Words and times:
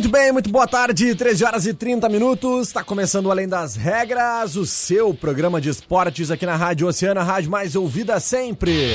Muito 0.00 0.12
bem, 0.12 0.32
muito 0.32 0.48
boa 0.48 0.66
tarde, 0.66 1.14
13 1.14 1.44
horas 1.44 1.66
e 1.66 1.74
30 1.74 2.08
minutos. 2.08 2.68
Está 2.68 2.82
começando 2.82 3.30
Além 3.30 3.46
das 3.46 3.76
Regras, 3.76 4.56
o 4.56 4.64
seu 4.64 5.12
programa 5.12 5.60
de 5.60 5.68
esportes 5.68 6.30
aqui 6.30 6.46
na 6.46 6.56
Rádio 6.56 6.86
Oceana, 6.86 7.22
rádio 7.22 7.50
mais 7.50 7.76
ouvida 7.76 8.18
sempre. 8.18 8.94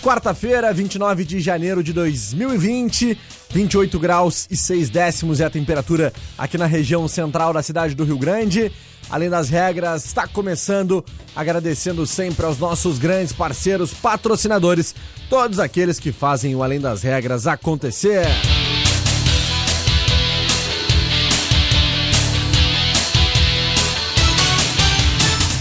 Quarta-feira, 0.00 0.72
29 0.72 1.26
de 1.26 1.40
janeiro 1.40 1.82
de 1.82 1.92
2020, 1.92 3.18
28 3.50 3.98
graus 3.98 4.46
e 4.50 4.56
6 4.56 4.88
décimos 4.88 5.38
é 5.38 5.44
a 5.44 5.50
temperatura 5.50 6.10
aqui 6.38 6.56
na 6.56 6.64
região 6.64 7.06
central 7.06 7.52
da 7.52 7.62
cidade 7.62 7.94
do 7.94 8.02
Rio 8.02 8.16
Grande. 8.16 8.72
Além 9.10 9.30
das 9.30 9.48
regras, 9.48 10.04
está 10.04 10.26
começando 10.26 11.04
agradecendo 11.34 12.06
sempre 12.06 12.44
aos 12.44 12.58
nossos 12.58 12.98
grandes 12.98 13.32
parceiros, 13.32 13.94
patrocinadores, 13.94 14.94
todos 15.30 15.58
aqueles 15.58 15.98
que 15.98 16.12
fazem 16.12 16.54
o 16.54 16.62
Além 16.62 16.80
das 16.80 17.02
Regras 17.02 17.46
acontecer. 17.46 18.26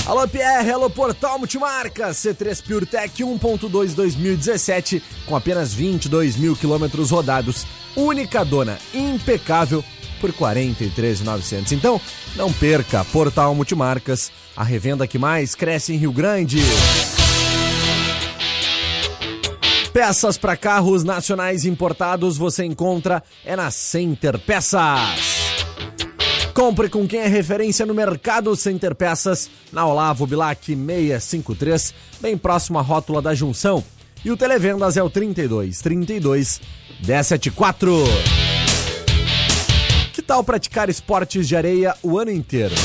Alô 0.07 0.25
Pierre, 0.25 0.71
alô 0.71 0.89
Portal 0.89 1.37
Multimarcas, 1.37 2.15
C3 2.17 2.63
PureTech 2.63 3.23
1.2 3.23 3.93
2017, 3.93 5.03
com 5.25 5.35
apenas 5.35 5.73
22 5.73 6.37
mil 6.37 6.55
quilômetros 6.55 7.11
rodados. 7.11 7.67
Única 7.93 8.45
dona, 8.45 8.77
impecável, 8.93 9.83
por 10.19 10.33
43,900. 10.33 11.71
Então, 11.71 12.01
não 12.35 12.51
perca 12.51 13.05
Portal 13.05 13.53
Multimarcas, 13.55 14.31
a 14.55 14.63
revenda 14.63 15.07
que 15.07 15.17
mais 15.17 15.55
cresce 15.55 15.93
em 15.93 15.97
Rio 15.97 16.11
Grande. 16.11 16.59
Peças 19.93 20.37
para 20.37 20.55
carros 20.55 21.03
nacionais 21.03 21.65
importados 21.65 22.37
você 22.37 22.63
encontra 22.63 23.23
é 23.43 23.55
na 23.55 23.71
Center 23.71 24.37
Peças. 24.37 25.47
Compre 26.53 26.89
com 26.89 27.07
quem 27.07 27.19
é 27.19 27.27
referência 27.27 27.85
no 27.85 27.93
mercado 27.93 28.55
Center 28.55 28.93
Peças, 28.93 29.49
na 29.71 29.85
Olavo 29.85 30.25
Bilac 30.27 30.65
653, 30.65 31.93
bem 32.19 32.37
próximo 32.37 32.79
à 32.79 32.81
rótula 32.81 33.21
da 33.21 33.33
junção. 33.33 33.83
E 34.23 34.31
o 34.31 34.37
televendas 34.37 34.97
é 34.97 35.03
o 35.03 35.09
32 35.09 35.81
32 35.81 36.61
174. 37.03 38.46
Tal 40.27 40.43
praticar 40.43 40.89
esportes 40.89 41.47
de 41.47 41.55
areia 41.55 41.95
o 42.03 42.19
ano 42.19 42.29
inteiro? 42.29 42.75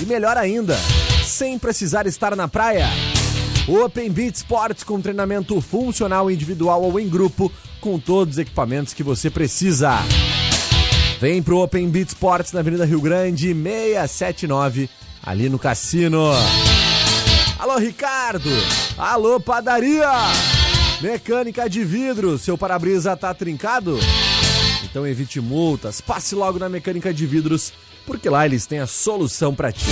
E 0.00 0.06
melhor 0.06 0.38
ainda, 0.38 0.74
sem 1.22 1.58
precisar 1.58 2.06
estar 2.06 2.34
na 2.34 2.48
praia. 2.48 2.88
Open 3.68 4.10
Beat 4.10 4.36
Sports 4.36 4.82
com 4.82 4.98
treinamento 4.98 5.60
funcional 5.60 6.30
individual 6.30 6.82
ou 6.82 6.98
em 6.98 7.10
grupo, 7.10 7.52
com 7.78 7.98
todos 7.98 8.36
os 8.36 8.38
equipamentos 8.38 8.94
que 8.94 9.02
você 9.02 9.28
precisa. 9.28 9.98
Vem 11.20 11.42
pro 11.42 11.58
Open 11.58 11.90
Beat 11.90 12.08
Sports 12.08 12.52
na 12.52 12.60
Avenida 12.60 12.86
Rio 12.86 13.02
Grande 13.02 13.54
679, 13.54 14.88
ali 15.22 15.50
no 15.50 15.58
cassino. 15.58 16.30
Alô, 17.58 17.76
Ricardo! 17.76 18.50
Alô, 18.96 19.38
padaria! 19.38 20.08
Mecânica 21.02 21.68
de 21.68 21.84
vidro, 21.84 22.38
seu 22.38 22.56
para-brisa 22.56 23.14
tá 23.14 23.34
trincado? 23.34 23.98
Então 24.84 25.06
evite 25.06 25.40
multas, 25.40 26.00
passe 26.00 26.34
logo 26.34 26.58
na 26.58 26.68
Mecânica 26.68 27.12
de 27.12 27.26
Vidros, 27.26 27.72
porque 28.04 28.28
lá 28.28 28.46
eles 28.46 28.66
têm 28.66 28.78
a 28.78 28.86
solução 28.86 29.54
para 29.54 29.72
ti. 29.72 29.86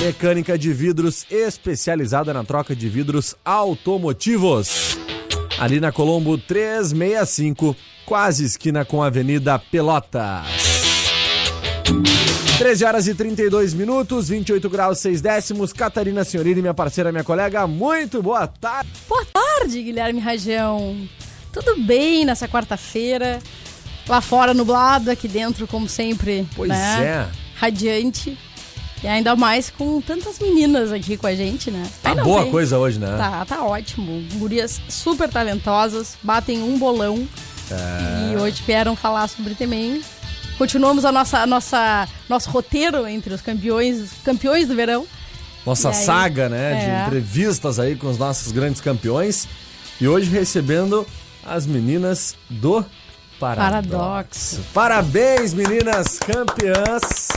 Mecânica 0.00 0.58
de 0.58 0.72
Vidros 0.72 1.26
especializada 1.30 2.32
na 2.32 2.44
troca 2.44 2.76
de 2.76 2.88
vidros 2.88 3.34
automotivos. 3.44 4.96
Ali 5.58 5.80
na 5.80 5.90
Colombo 5.90 6.36
365, 6.36 7.74
quase 8.04 8.44
esquina 8.44 8.84
com 8.84 9.02
a 9.02 9.06
Avenida 9.06 9.58
Pelotas. 9.58 10.46
13 12.58 12.84
horas 12.84 13.06
e 13.06 13.14
32 13.14 13.74
minutos, 13.74 14.28
28 14.28 14.68
graus 14.68 14.98
6 14.98 15.20
décimos. 15.20 15.72
Catarina 15.72 16.24
Senhorini, 16.24 16.60
minha 16.60 16.74
parceira, 16.74 17.10
minha 17.10 17.24
colega, 17.24 17.66
muito 17.66 18.22
boa 18.22 18.46
tarde. 18.46 18.90
Boa 19.08 19.24
tarde, 19.26 19.82
Guilherme 19.82 20.20
Rajão. 20.20 21.08
Tudo 21.52 21.82
bem 21.82 22.24
nessa 22.24 22.46
quarta-feira? 22.46 23.40
Lá 24.08 24.20
fora 24.20 24.54
nublado, 24.54 25.10
aqui 25.10 25.26
dentro, 25.26 25.66
como 25.66 25.88
sempre. 25.88 26.46
Pois 26.54 26.68
né? 26.68 27.04
é. 27.04 27.26
Radiante. 27.56 28.38
E 29.02 29.08
ainda 29.08 29.36
mais 29.36 29.68
com 29.70 30.00
tantas 30.00 30.38
meninas 30.38 30.90
aqui 30.90 31.16
com 31.16 31.26
a 31.26 31.34
gente, 31.34 31.70
né? 31.70 31.86
Tá 32.02 32.14
não 32.14 32.24
boa 32.24 32.42
tem. 32.42 32.50
coisa 32.50 32.78
hoje, 32.78 32.98
né? 32.98 33.14
Tá, 33.16 33.44
tá 33.44 33.62
ótimo. 33.64 34.24
Gurias 34.34 34.80
super 34.88 35.28
talentosas, 35.28 36.16
batem 36.22 36.62
um 36.62 36.78
bolão. 36.78 37.26
É. 37.70 38.32
E 38.32 38.36
hoje 38.36 38.62
vieram 38.66 38.96
falar 38.96 39.28
sobre 39.28 39.54
também. 39.54 40.00
Continuamos 40.56 41.04
a 41.04 41.12
nossa, 41.12 41.40
a 41.40 41.46
nossa 41.46 42.08
nosso 42.28 42.48
roteiro 42.50 43.06
entre 43.06 43.34
os 43.34 43.42
campeões, 43.42 44.10
campeões 44.24 44.68
do 44.68 44.74
verão. 44.74 45.06
Nossa 45.66 45.90
aí? 45.90 45.94
saga, 45.94 46.48
né, 46.48 46.78
de 46.80 46.86
É. 46.86 47.04
entrevistas 47.06 47.78
aí 47.78 47.96
com 47.96 48.08
os 48.08 48.16
nossos 48.16 48.50
grandes 48.52 48.80
campeões. 48.80 49.46
E 50.00 50.08
hoje 50.08 50.30
recebendo 50.30 51.06
as 51.44 51.66
meninas 51.66 52.34
do 52.48 52.84
Paradoxo. 53.38 53.90
Paradoxo. 53.90 54.60
Parabéns, 54.72 55.52
meninas 55.54 56.18
campeãs 56.18 57.28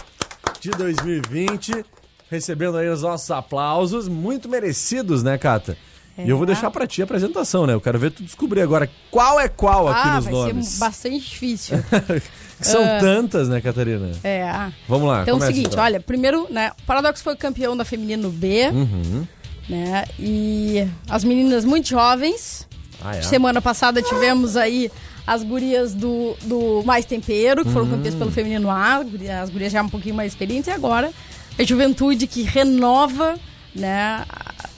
de 0.62 0.70
2020. 0.72 1.86
Recebendo 2.30 2.78
aí 2.78 2.88
os 2.88 3.02
nossos 3.02 3.30
aplausos, 3.32 4.08
muito 4.08 4.48
merecidos, 4.48 5.24
né, 5.24 5.38
Cata? 5.38 5.76
E 6.18 6.30
eu 6.30 6.36
vou 6.38 6.44
É. 6.44 6.48
deixar 6.48 6.70
pra 6.70 6.86
ti 6.86 7.02
a 7.02 7.06
apresentação, 7.06 7.66
né? 7.66 7.74
Eu 7.74 7.82
quero 7.82 7.98
ver 7.98 8.12
tu 8.12 8.22
descobrir 8.22 8.62
agora 8.62 8.90
qual 9.10 9.40
é 9.40 9.48
qual 9.48 9.88
aqui 9.88 10.08
ah, 10.10 10.16
nos 10.18 10.26
vai 10.26 10.34
nomes. 10.34 10.68
ser 10.68 10.80
bastante 10.80 11.20
difícil. 11.22 11.78
São 12.62 12.84
Ah. 12.84 13.00
tantas, 13.00 13.48
né, 13.48 13.62
Catarina? 13.62 14.12
é. 14.24 14.70
Vamos 14.88 15.08
lá, 15.08 15.22
Então 15.22 15.38
é 15.38 15.42
o 15.42 15.46
seguinte, 15.46 15.70
então. 15.70 15.82
olha, 15.84 16.00
primeiro, 16.02 16.46
né, 16.52 16.72
o 16.78 16.86
Paradoxo 16.86 17.24
foi 17.24 17.36
campeão 17.38 17.76
da 17.76 17.86
feminino 17.86 18.30
B, 18.30 18.68
Uhum. 18.70 19.26
né? 19.70 20.04
E 20.20 20.86
as 21.10 21.24
meninas 21.24 21.64
muito 21.64 21.88
jovens. 21.88 22.68
Ah, 23.02 23.16
é? 23.16 23.22
Semana 23.22 23.62
passada 23.62 24.02
tivemos 24.02 24.58
aí 24.58 24.92
as 25.32 25.44
gurias 25.44 25.94
do, 25.94 26.36
do 26.42 26.82
Mais 26.84 27.06
Tempero, 27.06 27.64
que 27.64 27.72
foram 27.72 27.86
Hum. 27.86 27.92
campeãs 27.92 28.16
pelo 28.16 28.32
feminino 28.32 28.68
A, 28.70 28.98
as 29.42 29.50
gurias 29.52 29.72
já 29.72 29.84
um 29.84 29.88
pouquinho 29.90 30.16
mais 30.16 30.32
experientes, 30.34 30.68
e 30.68 30.72
agora 30.72 31.12
a 31.58 31.64
juventude 31.64 32.26
que 32.26 32.42
renova, 32.42 33.36
né, 33.76 34.26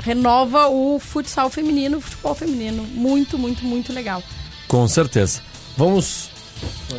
renova 0.03 0.68
o 0.68 1.00
futsal 1.00 1.50
feminino, 1.50 2.00
o 2.00 2.01
futebol 2.01 2.36
feminino. 2.36 2.83
Muito, 2.83 3.38
muito, 3.38 3.63
muito 3.63 3.94
legal. 3.94 4.21
Com 4.68 4.86
certeza. 4.89 5.42
Vamos. 5.77 6.30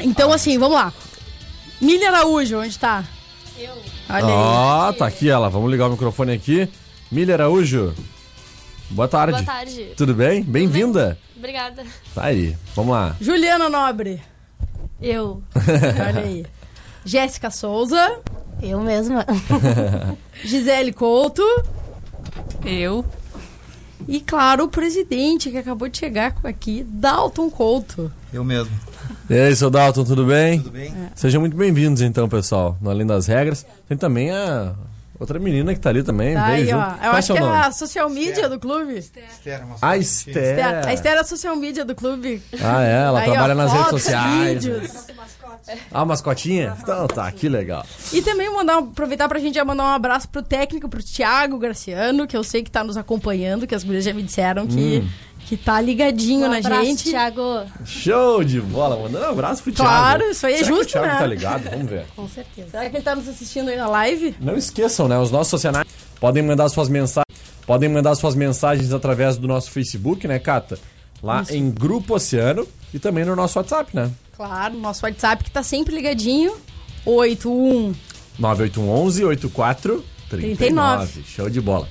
Então, 0.00 0.32
assim, 0.32 0.56
vamos 0.58 0.76
lá. 0.76 0.92
Milha 1.80 2.08
Araújo, 2.08 2.58
onde 2.58 2.78
tá? 2.78 3.04
Eu. 3.58 3.72
Olha 4.08 4.24
aí. 4.24 4.32
Ó, 4.32 4.92
tá 4.94 5.06
aqui 5.06 5.28
ela. 5.28 5.50
Vamos 5.50 5.70
ligar 5.70 5.88
o 5.88 5.90
microfone 5.90 6.32
aqui. 6.32 6.68
Milha 7.10 7.34
Araújo. 7.34 7.94
Boa 8.92 9.08
tarde. 9.08 9.32
Boa 9.32 9.44
tarde. 9.44 9.92
Tudo 9.96 10.12
bem? 10.12 10.42
Bem-vinda. 10.42 11.16
Obrigada. 11.34 11.82
Tá 12.14 12.24
aí. 12.24 12.54
Vamos 12.76 12.92
lá. 12.92 13.16
Juliana 13.20 13.68
Nobre. 13.68 14.22
Eu. 15.00 15.42
Olha 15.56 16.20
aí. 16.20 16.44
Jéssica 17.02 17.50
Souza. 17.50 18.20
Eu 18.62 18.80
mesma. 18.82 19.24
Gisele 20.44 20.92
Couto. 20.92 21.42
Eu. 22.64 23.02
E, 24.06 24.20
claro, 24.20 24.64
o 24.64 24.68
presidente 24.68 25.50
que 25.50 25.56
acabou 25.56 25.88
de 25.88 25.96
chegar 25.96 26.36
aqui, 26.44 26.84
Dalton 26.86 27.48
Couto. 27.48 28.12
Eu 28.32 28.44
mesmo. 28.44 28.78
E 29.30 29.34
aí, 29.34 29.56
seu 29.56 29.70
Dalton, 29.70 30.04
tudo 30.04 30.26
bem? 30.26 30.58
Tudo 30.60 30.72
bem? 30.72 30.92
Sejam 31.14 31.40
muito 31.40 31.56
bem-vindos, 31.56 32.02
então, 32.02 32.28
pessoal. 32.28 32.76
No 32.80 32.90
Além 32.90 33.06
das 33.06 33.26
Regras. 33.26 33.64
Tem 33.88 33.96
também 33.96 34.30
a 34.30 34.74
outra 35.22 35.38
menina 35.38 35.72
que 35.74 35.80
tá 35.80 35.88
ali 35.90 36.02
também. 36.02 36.34
Tá 36.34 36.46
aí, 36.46 36.66
junto. 36.66 36.76
ó. 36.76 36.82
Eu 36.90 36.96
Qual 36.98 37.14
é 37.14 37.16
acho 37.18 37.26
seu 37.26 37.36
que 37.36 37.42
é 37.42 37.46
a 37.46 37.72
social 37.72 38.10
media 38.10 38.48
do 38.48 38.58
clube. 38.60 38.98
Esther, 38.98 39.64
uma 39.64 39.74
A 39.74 39.78
fotinha. 39.78 39.96
Esther. 39.96 40.86
A 40.88 40.92
Esther 40.94 41.12
é 41.12 41.18
a 41.18 41.24
social 41.24 41.56
media 41.56 41.84
do 41.84 41.94
clube. 41.94 42.42
Ah, 42.62 42.82
é? 42.82 43.02
Ela 43.04 43.20
Aí, 43.20 43.28
ó, 43.28 43.32
trabalha 43.32 43.54
nas 43.54 43.72
redes 43.72 43.86
fotos, 43.86 44.02
sociais. 44.02 44.64
vídeos. 44.64 45.06
Ah, 45.90 46.04
mascotinha? 46.04 46.76
Então 46.82 47.06
tá, 47.06 47.30
que 47.32 47.48
legal. 47.48 47.84
E 48.12 48.20
também 48.22 48.52
mandar, 48.52 48.78
aproveitar 48.78 49.28
pra 49.28 49.38
gente 49.38 49.54
já 49.54 49.64
mandar 49.64 49.84
um 49.84 49.94
abraço 49.94 50.28
pro 50.28 50.42
técnico, 50.42 50.88
pro 50.88 51.02
Thiago 51.02 51.58
Graciano, 51.58 52.26
que 52.26 52.36
eu 52.36 52.42
sei 52.42 52.62
que 52.62 52.70
tá 52.70 52.82
nos 52.82 52.96
acompanhando, 52.96 53.66
que 53.66 53.74
as 53.74 53.84
gurias 53.84 54.04
já 54.04 54.12
me 54.12 54.22
disseram 54.22 54.66
que, 54.66 55.02
Hum. 55.04 55.08
que 55.46 55.56
tá 55.56 55.80
ligadinho 55.80 56.46
Um 56.46 56.50
na 56.50 56.58
abraço, 56.58 56.84
gente. 56.84 57.10
Thiago. 57.10 57.42
Show 57.84 58.42
de 58.44 58.60
bola, 58.60 58.96
mandando 58.96 59.26
um 59.26 59.30
abraço 59.30 59.62
pro 59.62 59.72
Thiago. 59.72 59.90
Claro, 59.90 60.24
isso 60.30 60.46
aí 60.46 60.54
é 60.54 60.56
Será 60.58 60.68
que 60.70 60.74
justo, 60.76 60.88
o 60.90 60.92
Thiago 60.92 61.06
né? 61.06 61.18
tá 61.18 61.26
ligado? 61.26 61.70
Vamos 61.70 61.90
ver. 61.90 62.06
Com 62.16 62.28
certeza. 62.28 62.68
Será 62.70 62.90
que 62.90 62.96
ele 62.96 63.04
tá 63.04 63.14
nos 63.14 63.28
assistindo 63.28 63.68
aí 63.68 63.76
na 63.76 63.88
live? 63.88 64.34
Não 64.40 64.56
esqueçam, 64.56 65.06
né? 65.08 65.18
Os 65.18 65.30
nossos 65.30 65.48
sociais 65.50 65.76
podem 66.20 66.42
mandar 66.42 66.68
suas 66.68 66.88
mensagens. 66.88 67.22
Podem 67.66 67.88
mandar 67.88 68.14
suas 68.16 68.34
mensagens 68.34 68.92
através 68.92 69.36
do 69.38 69.46
nosso 69.46 69.70
Facebook, 69.70 70.26
né, 70.26 70.38
Cata? 70.40 70.76
Lá 71.22 71.44
em 71.50 71.70
Grupo 71.70 72.14
Oceano 72.16 72.66
e 72.92 72.98
também 72.98 73.24
no 73.24 73.36
nosso 73.36 73.56
WhatsApp, 73.58 73.94
né? 73.94 74.10
Claro, 74.36 74.76
nosso 74.76 75.04
WhatsApp 75.04 75.44
que 75.44 75.50
tá 75.50 75.62
sempre 75.62 75.94
ligadinho. 75.94 76.56
81 77.04 77.94
9811 78.38 79.24
84 79.24 80.04
39. 80.28 81.22
Show 81.24 81.50
de 81.50 81.60
bola. 81.60 81.88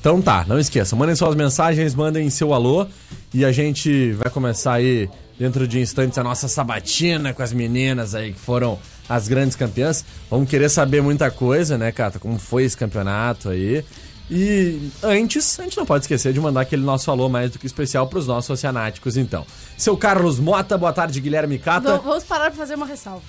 Então 0.00 0.20
tá, 0.20 0.44
não 0.48 0.58
esqueça, 0.58 0.96
mandem 0.96 1.14
suas 1.14 1.36
mensagens, 1.36 1.94
mandem 1.94 2.28
seu 2.28 2.52
alô 2.52 2.86
e 3.32 3.44
a 3.44 3.52
gente 3.52 4.12
vai 4.12 4.30
começar 4.30 4.74
aí 4.74 5.08
dentro 5.38 5.66
de 5.68 5.78
instantes 5.80 6.18
a 6.18 6.24
nossa 6.24 6.48
sabatina 6.48 7.32
com 7.32 7.42
as 7.42 7.52
meninas 7.52 8.14
aí 8.14 8.32
que 8.32 8.40
foram 8.40 8.78
as 9.08 9.28
grandes 9.28 9.54
campeãs. 9.54 10.04
Vamos 10.30 10.48
querer 10.48 10.68
saber 10.68 11.02
muita 11.02 11.30
coisa, 11.30 11.78
né, 11.78 11.92
Cata? 11.92 12.18
Como 12.18 12.38
foi 12.38 12.64
esse 12.64 12.76
campeonato 12.76 13.48
aí? 13.48 13.84
E 14.30 14.90
antes, 15.02 15.58
a 15.60 15.64
gente 15.64 15.76
não 15.76 15.84
pode 15.84 16.04
esquecer 16.04 16.32
de 16.32 16.40
mandar 16.40 16.62
aquele 16.62 16.82
nosso 16.82 17.10
alô 17.10 17.28
mais 17.28 17.50
do 17.50 17.58
que 17.58 17.66
especial 17.66 18.06
para 18.06 18.18
os 18.18 18.26
nossos 18.26 18.48
oceanáticos, 18.50 19.16
então. 19.16 19.46
Seu 19.76 19.96
Carlos 19.96 20.38
Mota, 20.38 20.78
boa 20.78 20.92
tarde, 20.92 21.20
Guilherme 21.20 21.58
Cata. 21.58 21.98
V- 21.98 22.04
Vamos 22.04 22.24
parar 22.24 22.50
pra 22.50 22.58
fazer 22.58 22.74
uma 22.76 22.86
ressalva. 22.86 23.22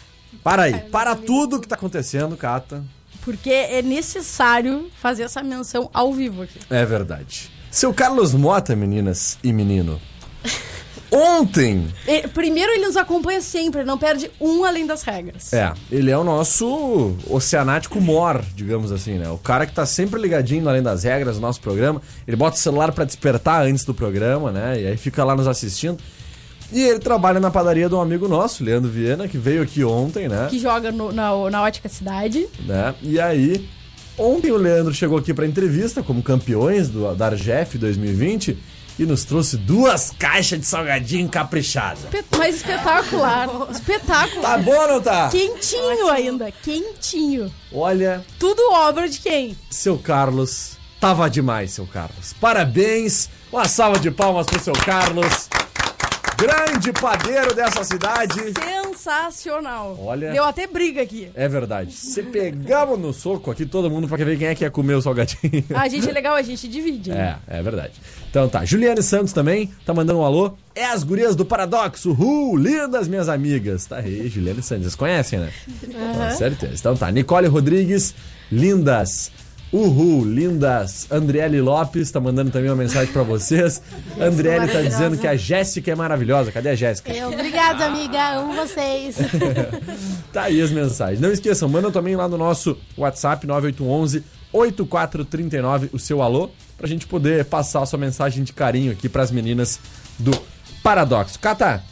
Para 0.44 0.64
aí, 0.64 0.74
para 0.92 1.16
tudo 1.16 1.60
que 1.60 1.68
tá 1.68 1.76
acontecendo, 1.76 2.38
Cata. 2.38 2.84
Porque 3.22 3.50
é 3.52 3.82
necessário 3.82 4.90
fazer 5.02 5.24
essa 5.24 5.42
menção 5.44 5.90
ao 5.94 6.14
vivo 6.14 6.42
aqui. 6.44 6.60
É 6.70 6.86
verdade. 6.86 7.50
Seu 7.72 7.94
Carlos 7.94 8.34
Mota, 8.34 8.76
meninas 8.76 9.38
e 9.44 9.52
menino. 9.54 10.00
Ontem, 11.14 11.88
primeiro, 12.34 12.72
ele 12.74 12.86
nos 12.88 12.98
acompanha 12.98 13.40
sempre, 13.42 13.84
não 13.84 13.98
perde 13.98 14.32
um 14.42 14.64
além 14.64 14.86
das 14.88 15.04
regras. 15.04 15.54
é, 15.54 15.72
ele 15.92 16.10
é 16.10 16.18
o 16.18 16.24
nosso 16.24 17.16
oceanático 17.30 18.02
mor, 18.02 18.44
digamos 18.56 18.92
assim, 18.92 19.14
né? 19.20 19.30
O 19.30 19.38
cara 19.38 19.66
que 19.68 19.74
tá 19.74 19.86
sempre 19.86 20.20
ligadinho 20.20 20.64
no 20.64 20.70
além 20.70 20.82
das 20.82 21.04
regras, 21.04 21.36
no 21.36 21.42
nosso 21.42 21.62
programa. 21.62 22.02
Ele 22.28 22.36
bota 22.36 22.58
o 22.58 22.60
celular 22.60 22.92
pra 22.92 23.06
despertar 23.06 23.64
antes 23.66 23.86
do 23.86 23.94
programa, 23.94 24.52
né? 24.52 24.82
E 24.82 24.88
aí 24.88 24.98
fica 24.98 25.24
lá 25.24 25.36
nos 25.36 25.48
assistindo. 25.48 25.98
E 26.72 26.82
ele 26.82 26.98
trabalha 27.00 27.40
na 27.40 27.52
padaria 27.52 27.88
de 27.88 27.94
um 27.94 28.02
amigo 28.02 28.28
nosso, 28.28 28.64
Leandro 28.64 28.90
Viena, 28.90 29.28
que 29.28 29.38
veio 29.38 29.62
aqui 29.62 29.84
ontem, 29.84 30.28
né? 30.28 30.48
Que 30.50 30.58
joga 30.58 30.92
no- 30.92 31.12
na, 31.12 31.30
na 31.52 31.62
Ótica 31.62 31.88
Cidade. 31.88 32.48
né? 32.66 32.96
E 33.04 33.20
aí, 33.20 33.70
ontem 34.18 34.52
o 34.52 34.58
Leandro 34.58 34.92
chegou 34.92 35.20
aqui 35.20 35.32
pra 35.36 35.46
entrevista 35.46 36.02
como 36.02 36.24
campeões 36.24 36.90
do, 36.90 37.14
da 37.14 37.28
Argef 37.28 37.78
2020 37.78 38.58
e 38.98 39.06
nos 39.06 39.24
trouxe 39.24 39.58
duas 39.58 40.12
caixas 40.18 40.60
de 40.60 40.66
salgadinho 40.66 41.28
caprichado. 41.30 42.00
Mas 42.38 42.56
espetacular. 42.58 43.50
Espetáculo. 43.72 44.42
Tá 44.42 44.58
bom 44.58 44.76
ou 44.76 44.88
não 44.88 45.02
tá? 45.02 45.30
Quentinho 45.30 46.08
ainda, 46.10 46.52
quentinho. 46.52 47.54
Olha, 47.72 48.26
Tudo 48.40 48.62
obra 48.72 49.10
de 49.10 49.20
quem? 49.20 49.58
seu 49.70 49.98
Carlos, 49.98 50.78
tava 51.00 51.30
demais, 51.30 51.72
seu 51.72 51.88
Carlos. 51.88 52.34
Parabéns, 52.40 53.30
uma 53.52 53.68
salva 53.68 54.00
de 54.00 54.12
palmas 54.12 54.46
pro 54.46 54.60
seu 54.60 54.74
Carlos. 54.74 55.50
Grande 56.38 56.92
padeiro 56.94 57.54
dessa 57.56 57.84
cidade. 57.84 58.54
Sensacional. 59.04 59.98
Olha. 60.00 60.32
Deu 60.32 60.46
até 60.46 60.66
briga 60.66 61.02
aqui. 61.02 61.30
É 61.36 61.48
verdade. 61.50 61.92
Se 61.92 62.24
pegamos 62.24 62.98
no 62.98 63.12
soco 63.12 63.52
aqui, 63.52 63.66
todo 63.66 63.90
mundo 63.90 64.08
pra 64.08 64.16
ver 64.18 64.38
quem 64.38 64.48
é 64.48 64.56
que 64.56 64.64
ia 64.64 64.72
comer 64.72 64.94
o 64.94 65.02
salgadinho. 65.02 65.66
A 65.76 65.90
gente 65.90 66.10
é 66.10 66.12
legal, 66.14 66.36
a 66.36 66.42
gente 66.42 66.68
divide. 66.68 67.10
né? 67.10 67.38
É, 67.48 67.60
é 67.60 67.64
verdade. 67.64 67.94
Então 68.30 68.48
tá, 68.48 68.64
Juliane 68.64 69.04
Santos 69.04 69.34
também 69.34 69.70
tá 69.86 69.94
mandando 69.94 70.20
um 70.20 70.24
alô. 70.24 70.54
É 70.74 70.86
as 70.86 71.04
gurias 71.04 71.36
do 71.36 71.44
Paradoxo. 71.46 72.12
Uhul, 72.12 72.56
lindas 72.58 73.08
minhas 73.08 73.28
amigas. 73.28 73.86
Tá 73.86 73.98
aí, 73.98 74.28
Juliane 74.30 74.64
Santos. 74.64 74.84
Vocês 74.86 74.96
conhecem, 74.96 75.40
né? 75.40 75.52
Com 75.82 76.38
certeza. 76.38 76.74
Então 76.74 76.96
tá, 76.96 77.12
Nicole 77.12 77.48
Rodrigues, 77.48 78.16
lindas. 78.52 79.32
Uhul, 79.74 80.24
lindas. 80.24 81.08
Andriele 81.10 81.60
Lopes 81.60 82.12
tá 82.12 82.20
mandando 82.20 82.52
também 82.52 82.70
uma 82.70 82.76
mensagem 82.76 83.12
pra 83.12 83.24
vocês. 83.24 83.82
Andriele 84.22 84.68
tá 84.68 84.82
dizendo 84.84 85.18
que 85.18 85.26
a 85.26 85.36
Jéssica 85.36 85.92
é 85.92 85.96
maravilhosa. 85.96 86.52
Cadê 86.52 86.70
a 86.70 86.76
Jéssica? 86.76 87.12
Obrigada, 87.28 87.86
amiga. 87.86 88.38
Amo 88.38 88.54
vocês. 88.54 89.18
Tá 90.32 90.44
aí 90.44 90.60
as 90.62 90.72
mensagens. 90.72 91.20
Não 91.20 91.32
esqueçam, 91.32 91.70
manda 91.70 91.92
também 91.92 92.16
lá 92.16 92.28
no 92.28 92.40
nosso 92.40 92.76
WhatsApp 92.98 93.46
9811 93.46 94.24
8439 94.52 95.90
o 95.94 96.00
seu 96.00 96.24
alô 96.24 96.50
pra 96.76 96.88
gente 96.88 97.06
poder 97.06 97.46
passar 97.46 97.84
a 97.84 97.86
sua 97.86 98.00
mensagem 98.00 98.44
de 98.44 98.52
carinho 98.52 98.92
aqui 98.92 99.08
pras 99.08 99.30
meninas 99.30 99.80
do 100.18 100.32
Paradoxo. 100.82 101.40
Cata, 101.40 101.84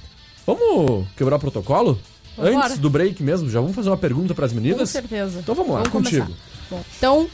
vamos 0.46 1.08
quebrar 1.16 1.36
o 1.36 1.40
protocolo? 1.40 2.00
Vambora. 2.36 2.66
Antes 2.66 2.80
do 2.80 2.90
break 2.90 3.22
mesmo, 3.22 3.48
já 3.48 3.60
vamos 3.60 3.76
fazer 3.76 3.90
uma 3.90 3.98
pergunta 3.98 4.34
pras 4.34 4.52
Com 4.52 4.60
meninas? 4.60 4.90
certeza. 4.90 5.40
Então 5.40 5.54
vamos 5.54 5.74
lá, 5.76 5.84
contigo. 5.88 6.26
começar. 6.26 6.42
Bom, 6.72 6.82
então, 6.98 7.28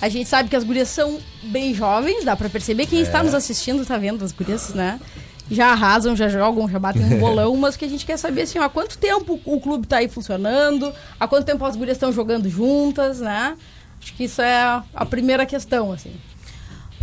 a 0.00 0.08
gente 0.08 0.28
sabe 0.28 0.48
que 0.48 0.56
as 0.56 0.64
gurias 0.64 0.88
são 0.88 1.18
bem 1.44 1.72
jovens, 1.74 2.24
dá 2.24 2.36
pra 2.36 2.48
perceber. 2.48 2.86
Quem 2.86 3.00
É. 3.00 3.02
está 3.02 3.22
nos 3.22 3.34
assistindo 3.34 3.84
tá 3.86 3.96
vendo 3.98 4.24
as 4.24 4.32
gurias, 4.32 4.74
né? 4.74 5.00
Já 5.50 5.72
arrasam, 5.72 6.16
já 6.16 6.28
jogam, 6.28 6.68
já 6.68 6.78
batem 6.78 7.04
um 7.04 7.18
bolão, 7.20 7.54
mas 7.56 7.74
o 7.74 7.78
que 7.78 7.84
a 7.84 7.88
gente 7.88 8.06
quer 8.06 8.16
saber 8.16 8.42
assim, 8.42 8.58
ó, 8.58 8.62
há 8.64 8.68
quanto 8.68 8.96
tempo 8.96 9.38
o 9.44 9.60
clube 9.60 9.86
tá 9.86 9.98
aí 9.98 10.08
funcionando, 10.08 10.92
há 11.20 11.28
quanto 11.28 11.44
tempo 11.44 11.64
as 11.64 11.76
gurias 11.76 11.96
estão 11.96 12.10
jogando 12.12 12.48
juntas, 12.48 13.20
né? 13.20 13.54
Acho 14.02 14.14
que 14.14 14.24
isso 14.24 14.40
é 14.40 14.56
a- 14.62 14.82
a 14.94 15.04
primeira 15.04 15.44
questão, 15.46 15.92
assim. 15.92 16.12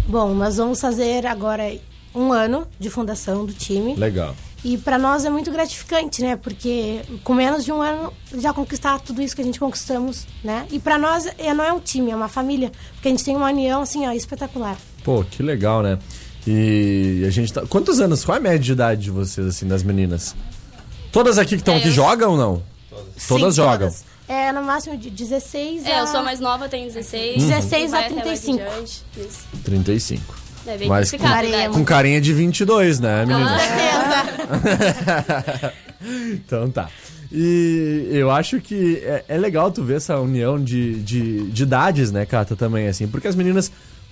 Bom, 0.08 0.34
nós 0.34 0.58
vamos 0.58 0.82
fazer 0.82 1.26
agora 1.28 1.72
um 2.14 2.32
ano 2.34 2.68
de 2.80 2.90
fundação 2.90 3.46
do 3.46 3.54
time. 3.54 3.96
Legal. 3.96 4.36
E 4.64 4.78
para 4.78 4.98
nós 4.98 5.26
é 5.26 5.30
muito 5.30 5.50
gratificante, 5.52 6.22
né? 6.22 6.36
Porque 6.36 7.02
com 7.24 7.34
menos 7.34 7.66
de 7.66 7.72
um 7.72 7.82
ano 7.82 8.14
já 8.38 8.54
conquistar 8.54 9.00
tudo 9.00 9.22
isso 9.22 9.36
que 9.36 9.42
a 9.42 9.46
gente 9.46 9.60
conquistamos, 9.60 10.28
né? 10.44 10.68
E 10.72 10.80
para 10.80 10.98
nós 11.00 11.26
é, 11.40 11.54
não 11.54 11.64
é 11.64 11.74
um 11.74 11.80
time, 11.80 12.12
é 12.12 12.16
uma 12.16 12.28
família. 12.28 12.72
Porque 12.94 13.08
a 13.08 13.12
gente 13.12 13.24
tem 13.26 13.36
uma 13.36 13.48
união, 13.48 13.82
assim, 13.82 14.08
ó, 14.08 14.12
espetacular. 14.12 14.78
Pô, 15.04 15.24
que 15.24 15.42
legal, 15.42 15.82
né? 15.82 15.98
E 16.46 17.24
a 17.26 17.30
gente 17.32 17.52
tá. 17.54 17.66
Quantos 17.68 18.00
anos? 18.00 18.24
Qual 18.24 18.36
é 18.36 18.40
a 18.40 18.42
média 18.42 18.60
de 18.60 18.72
idade 18.72 19.02
de 19.02 19.12
vocês, 19.12 19.46
assim, 19.48 19.68
das 19.68 19.82
meninas? 19.84 20.36
Todas 21.12 21.38
aqui 21.40 21.50
que 21.52 21.56
estão 21.62 21.74
É, 21.74 21.78
aqui 21.78 21.88
eu- 21.88 21.94
jogam 21.94 22.32
ou 22.32 22.38
não? 22.38 22.64
Todas 23.28 23.56
Sim, 23.56 23.62
jogam. 23.62 23.88
todas. 23.90 24.04
É 24.28 24.52
no 24.52 24.64
máximo 24.64 24.96
de 24.96 25.10
16 25.10 25.86
É, 25.86 25.96
a... 25.96 26.00
eu 26.02 26.08
sou 26.08 26.20
a 26.20 26.24
mais 26.24 26.40
nova, 26.40 26.70
tenho 26.70 26.88
16. 26.88 27.44
16 27.44 27.84
e 27.84 27.88
vai 27.92 28.04
a 28.04 28.06
até 28.06 28.16
mais 28.16 28.40
35. 28.42 28.62
adiante. 28.72 29.04
Isso. 29.18 29.40
35. 29.64 30.36
É 30.66 30.78
bem 30.78 30.88
Mas 30.88 31.12
com- 31.12 31.18
né? 31.18 31.70
Com 31.70 31.84
carinha 31.84 32.22
de 32.22 32.34
22, 32.34 33.00
né, 33.00 33.26
meninas? 33.26 33.62
certeza. 33.62 35.74
então 36.34 36.70
tá. 36.70 36.90
E 37.32 38.08
eu 38.12 38.30
acho 38.30 38.60
que 38.60 38.98
é, 39.04 39.24
é 39.30 39.38
legal 39.38 39.72
tu 39.72 39.84
ver 39.84 39.98
essa 39.98 40.20
união 40.20 40.62
de, 40.62 40.96
de, 41.02 41.50
de 41.50 41.64
idades, 41.64 42.12
né, 42.12 42.26
Cata, 42.26 42.56
também, 42.56 42.88
assim. 42.88 43.08
Porque 43.08 43.28
as 43.28 43.36
meninas 43.36 43.72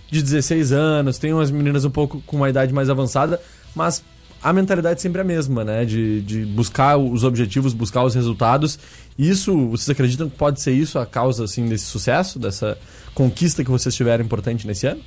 de 0.10 0.24
16 0.24 0.72
anos, 0.72 1.18
tem 1.18 1.34
umas 1.34 1.52
meninas 1.52 1.86
um 1.86 1.90
pouco 1.90 2.22
com 2.26 2.38
uma 2.38 2.50
idade 2.50 2.74
mais 2.74 2.90
avançada, 2.90 3.40
mas 3.76 4.02
a 4.42 4.54
mentalidade 4.54 5.02
sempre 5.02 5.20
é 5.20 5.22
a 5.22 5.26
mesma, 5.26 5.66
né? 5.66 5.84
De, 5.84 6.22
de 6.22 6.46
buscar 6.46 6.98
os 6.98 7.26
objetivos, 7.26 7.74
buscar 7.74 8.04
os 8.04 8.16
resultados. 8.16 8.80
Isso, 9.18 9.68
vocês 9.68 9.90
acreditam 9.90 10.30
que 10.30 10.38
pode 10.38 10.62
ser 10.62 10.72
isso 10.72 10.98
a 10.98 11.06
causa, 11.06 11.44
assim, 11.44 11.68
desse 11.68 11.86
sucesso, 11.86 12.40
dessa 12.40 12.78
conquista 13.14 13.64
que 13.64 13.70
vocês 13.70 13.94
tiveram 13.94 14.24
importante 14.24 14.66
nesse 14.66 14.88
ano? 14.88 15.02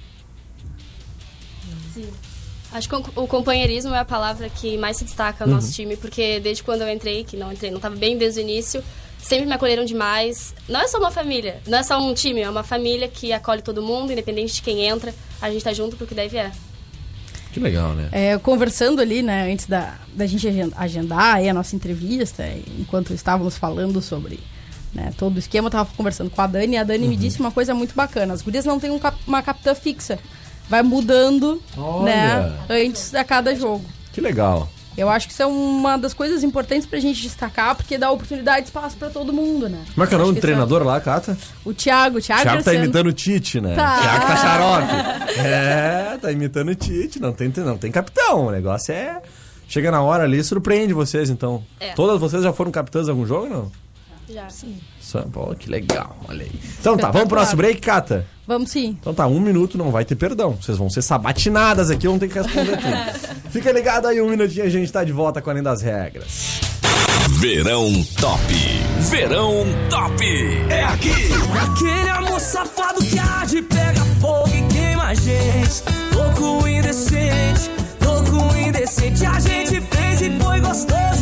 Acho 2.73 2.89
que 2.89 2.95
o 2.95 3.27
companheirismo 3.27 3.95
é 3.95 3.99
a 3.99 4.05
palavra 4.05 4.49
que 4.49 4.77
mais 4.79 4.97
se 4.97 5.05
destaca 5.05 5.45
no 5.45 5.53
Uhum. 5.53 5.57
nosso 5.61 5.73
time, 5.73 5.97
porque 5.97 6.41
desde 6.41 6.63
quando 6.63 6.83
eu 6.83 6.89
entrei, 6.91 7.23
que 7.25 7.37
não 7.37 7.53
entrei, 7.53 7.71
não 7.71 7.77
estava 7.79 7.95
bem 7.97 8.17
desde 8.17 8.41
o 8.41 8.43
início, 8.43 8.83
sempre 9.19 9.45
me 9.47 9.53
acolheram 9.53 9.85
demais. 9.85 10.55
Não 10.69 10.81
é 10.81 10.89
só 10.89 10.99
uma 10.99 11.11
família, 11.11 11.61
não 11.67 11.79
é 11.79 11.83
só 11.83 11.99
um 12.01 12.15
time, 12.15 12.41
é 12.41 12.49
uma 12.49 12.63
família 12.63 13.09
que 13.09 13.33
acolhe 13.33 13.61
todo 13.63 13.83
mundo, 13.83 14.11
independente 14.13 14.55
de 14.55 14.63
quem 14.63 14.87
entra, 14.87 15.15
a 15.41 15.51
gente 15.51 15.63
tá 15.63 15.73
junto 15.73 15.97
porque 15.97 16.15
deve 16.15 16.39
é. 16.39 16.51
Que 17.53 17.61
legal, 17.61 17.93
né? 17.93 18.09
É, 18.11 18.39
conversando 18.39 19.03
ali, 19.03 19.23
né, 19.23 19.53
antes 19.53 19.67
da, 19.67 19.97
da 20.15 20.27
gente 20.27 20.49
agen- 20.49 20.73
agendar 20.75 21.35
aí 21.37 21.51
a 21.51 21.53
nossa 21.55 21.77
entrevista, 21.77 22.43
enquanto 22.79 23.13
estávamos 23.13 23.59
falando 23.59 24.01
sobre 24.01 24.41
né, 24.95 25.13
todo 25.19 25.37
o 25.37 25.39
esquema, 25.39 25.67
eu 25.67 25.71
tava 25.71 25.91
conversando 25.95 26.31
com 26.31 26.41
a 26.41 26.47
Dani 26.47 26.77
e 26.77 26.79
a 26.79 26.85
Dani 26.85 27.07
me 27.07 27.17
disse 27.17 27.39
uma 27.41 27.51
coisa 27.51 27.75
muito 27.75 27.95
bacana. 27.95 28.33
As 28.33 28.41
gurias 28.41 28.65
não 28.65 28.81
têm 28.81 28.91
um 28.91 28.99
cap- 28.99 29.19
uma 29.27 29.43
capitã 29.43 29.75
fixa. 29.75 30.19
Vai 30.69 30.83
mudando, 30.83 31.63
Olha. 31.77 32.05
né, 32.05 32.53
antes 32.71 33.15
a 33.15 33.25
cada 33.25 33.55
jogo. 33.55 33.85
Que 34.13 34.21
legal. 34.21 34.69
Eu 34.97 35.09
acho 35.09 35.27
que 35.27 35.33
isso 35.33 35.43
é 35.43 35.47
uma 35.47 35.97
das 35.97 36.13
coisas 36.13 36.45
importantes 36.45 36.87
pra 36.87 37.01
gente 37.01 37.23
destacar, 37.23 37.75
porque 37.75 37.97
dá 37.97 38.11
oportunidade 38.11 38.61
e 38.61 38.65
espaço 38.65 38.97
pra 38.97 39.09
todo 39.09 39.33
mundo, 39.33 39.69
né? 39.69 39.79
Como 39.95 40.05
é 40.05 40.07
que 40.07 40.15
é 40.15 40.17
o 40.17 40.21
nome 40.21 40.33
do 40.33 40.37
isso 40.37 40.47
treinador 40.47 40.83
lá, 40.83 41.01
Cata? 41.01 41.37
O 41.65 41.73
Thiago, 41.73 42.19
o 42.19 42.21
Thiago, 42.21 42.43
Thiago 42.43 42.63
tá 42.63 42.75
imitando 42.75 43.07
o 43.07 43.13
Tite, 43.13 43.61
né? 43.61 43.75
Tá. 43.75 44.01
Thiago 44.01 44.27
tá 44.27 44.37
xarope. 44.37 45.39
É, 45.41 46.19
tá 46.21 46.31
imitando 46.31 46.69
o 46.69 46.75
Tite. 46.75 47.21
Não 47.21 47.33
tem, 47.33 47.51
não 47.57 47.79
tem 47.79 47.91
capitão. 47.91 48.47
O 48.47 48.51
negócio 48.51 48.93
é. 48.93 49.23
Chega 49.67 49.91
na 49.91 50.03
hora 50.03 50.25
ali, 50.25 50.45
surpreende 50.45 50.93
vocês, 50.93 51.31
então. 51.31 51.65
É. 51.81 51.93
Todas 51.95 52.21
vocês 52.21 52.43
já 52.43 52.53
foram 52.53 52.71
capitãs 52.71 53.09
em 53.09 53.11
algum 53.11 53.25
jogo, 53.25 53.49
não? 53.49 53.73
Já. 54.33 54.49
Sim. 54.49 54.79
Pô, 55.31 55.55
que 55.55 55.69
legal, 55.69 56.17
olha 56.27 56.45
aí. 56.45 56.53
Então 56.81 56.97
tá, 56.97 57.11
vamos 57.11 57.29
pro 57.29 57.39
nosso 57.39 57.55
break, 57.55 57.81
Cata? 57.81 58.25
Vamos 58.47 58.71
sim. 58.71 58.97
Então 58.99 59.13
tá, 59.13 59.27
um 59.27 59.39
minuto 59.39 59.77
não 59.77 59.91
vai 59.91 60.05
ter 60.05 60.17
perdão. 60.17 60.57
Vocês 60.61 60.79
vão 60.79 60.89
ser 60.89 61.03
sabatinadas 61.03 61.91
aqui, 61.91 62.09
vão 62.09 62.19
ter 62.19 62.29
que 62.29 62.39
responder 62.39 62.79
tudo. 62.79 63.43
Fica 63.53 63.71
ligado 63.71 64.07
aí, 64.07 64.21
um 64.23 64.31
minutinho 64.31 64.65
a 64.65 64.71
gente 64.71 64.91
tá 64.91 65.05
de 65.05 65.13
volta 65.13 65.43
com 65.43 65.51
Além 65.51 65.63
das 65.63 65.83
Regras. 65.83 66.61
Verão 67.39 67.93
Top. 68.19 68.41
Verão 69.11 69.65
Top. 69.91 70.25
É 70.71 70.85
aqui. 70.85 71.11
Aquele 71.61 72.11
amor 72.11 72.41
safado 72.41 73.05
que 73.05 73.19
arde, 73.19 73.63
pega 73.63 74.01
fogo 74.21 74.49
e 74.49 74.73
queima 74.73 75.05
a 75.05 75.15
gente. 75.15 75.83
Louco 76.15 76.67
indecente, 76.67 77.71
louco 78.01 78.57
indecente. 78.57 79.27
A 79.27 79.39
gente 79.41 79.81
fez 79.81 80.23
e 80.23 80.39
foi 80.41 80.61
gostoso. 80.61 81.22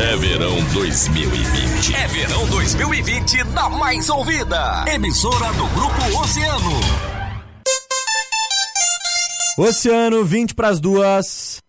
É 0.00 0.16
verão 0.16 0.62
2020. 0.74 1.92
É 1.96 2.06
verão 2.06 2.46
2020 2.46 3.42
na 3.52 3.68
mais 3.68 4.08
ouvida. 4.08 4.84
Emissora 4.86 5.52
do 5.54 5.66
Grupo 5.70 6.20
Oceano. 6.20 6.80
Oceano, 9.58 10.24
20 10.24 10.54
pras 10.54 10.78
duas. 10.78 11.60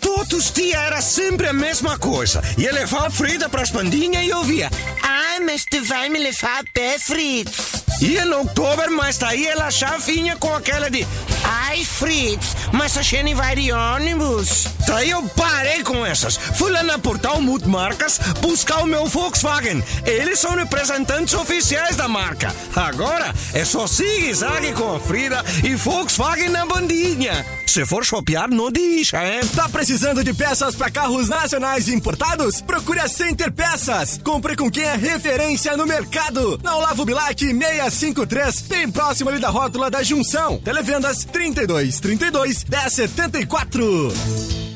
Todos 0.00 0.32
os 0.32 0.50
dias 0.52 0.82
era 0.82 1.00
sempre 1.00 1.46
a 1.46 1.52
mesma 1.52 1.96
coisa. 1.96 2.42
Ia 2.58 2.72
levar 2.72 3.06
a 3.06 3.10
Frida 3.10 3.48
pras 3.48 3.70
bandinhas 3.70 4.26
e 4.26 4.32
ouvia. 4.32 4.68
Ai, 5.00 5.38
mas 5.38 5.64
tu 5.64 5.80
vai 5.84 6.08
me 6.08 6.18
levar 6.18 6.58
a 6.58 6.64
pé, 6.74 6.98
Fritz. 6.98 7.84
Ia 8.00 8.24
no 8.24 8.38
outubro, 8.38 8.90
mas 8.96 9.16
daí 9.16 9.46
ela 9.46 9.70
já 9.70 9.96
vinha 9.96 10.34
com 10.34 10.52
aquela 10.52 10.90
de 10.90 11.06
Ai, 11.44 11.84
Fritz, 11.84 12.56
mas 12.72 12.98
a 12.98 13.02
gente 13.02 13.32
vai 13.34 13.54
de 13.54 13.70
ônibus. 13.70 14.75
Daí 14.86 15.10
eu 15.10 15.22
parei 15.36 15.82
com 15.82 16.06
essas. 16.06 16.36
Fui 16.36 16.70
lá 16.70 16.82
na 16.82 16.98
Portal 16.98 17.40
Multimarcas 17.40 18.18
buscar 18.40 18.82
o 18.82 18.86
meu 18.86 19.06
Volkswagen. 19.06 19.82
Eles 20.04 20.38
são 20.38 20.54
representantes 20.54 21.34
oficiais 21.34 21.96
da 21.96 22.08
marca. 22.08 22.54
Agora 22.74 23.34
é 23.52 23.64
só 23.64 23.86
zigue-zague 23.86 24.72
com 24.72 24.94
a 24.94 25.00
Frida 25.00 25.44
e 25.64 25.74
Volkswagen 25.74 26.50
na 26.50 26.64
bandinha. 26.64 27.44
Se 27.66 27.84
for 27.84 28.04
shopear, 28.04 28.48
não 28.48 28.70
deixa, 28.70 29.22
hein? 29.22 29.40
Tá 29.54 29.68
precisando 29.68 30.24
de 30.24 30.32
peças 30.32 30.74
para 30.74 30.90
carros 30.90 31.28
nacionais 31.28 31.88
e 31.88 31.94
importados? 31.94 32.62
Procure 32.62 33.00
a 33.00 33.08
Center 33.08 33.52
Peças. 33.52 34.18
Compre 34.24 34.56
com 34.56 34.70
quem 34.70 34.84
é 34.84 34.96
referência 34.96 35.76
no 35.76 35.86
mercado. 35.86 36.58
Na 36.62 36.76
Olavo 36.76 37.04
Bilac 37.04 37.38
653, 37.38 38.62
bem 38.62 38.90
próximo 38.90 39.30
ali 39.30 39.38
da 39.38 39.50
rótula 39.50 39.90
da 39.90 40.02
Junção. 40.02 40.58
Televendas 40.58 41.24
32 41.24 42.00
32 42.00 42.64
1074. 42.64 44.75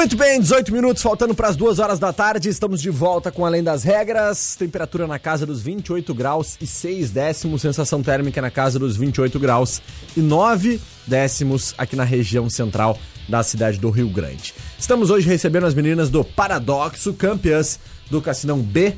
Muito 0.00 0.16
bem, 0.16 0.40
18 0.40 0.72
minutos 0.72 1.02
faltando 1.02 1.34
para 1.34 1.48
as 1.48 1.56
2 1.56 1.78
horas 1.78 1.98
da 1.98 2.10
tarde. 2.10 2.48
Estamos 2.48 2.80
de 2.80 2.88
volta 2.88 3.30
com 3.30 3.44
Além 3.44 3.62
das 3.62 3.84
Regras. 3.84 4.56
Temperatura 4.56 5.06
na 5.06 5.18
casa 5.18 5.44
dos 5.44 5.60
28 5.60 6.14
graus 6.14 6.56
e 6.58 6.66
6 6.66 7.10
décimos. 7.10 7.60
Sensação 7.60 8.02
térmica 8.02 8.40
na 8.40 8.50
casa 8.50 8.78
dos 8.78 8.96
28 8.96 9.38
graus 9.38 9.82
e 10.16 10.20
9 10.20 10.80
décimos 11.06 11.74
aqui 11.76 11.96
na 11.96 12.04
região 12.04 12.48
central 12.48 12.98
da 13.28 13.42
cidade 13.42 13.78
do 13.78 13.90
Rio 13.90 14.08
Grande. 14.08 14.54
Estamos 14.78 15.10
hoje 15.10 15.28
recebendo 15.28 15.66
as 15.66 15.74
meninas 15.74 16.08
do 16.08 16.24
Paradoxo, 16.24 17.12
campeãs 17.12 17.78
do 18.10 18.22
Cassinão 18.22 18.58
B 18.58 18.96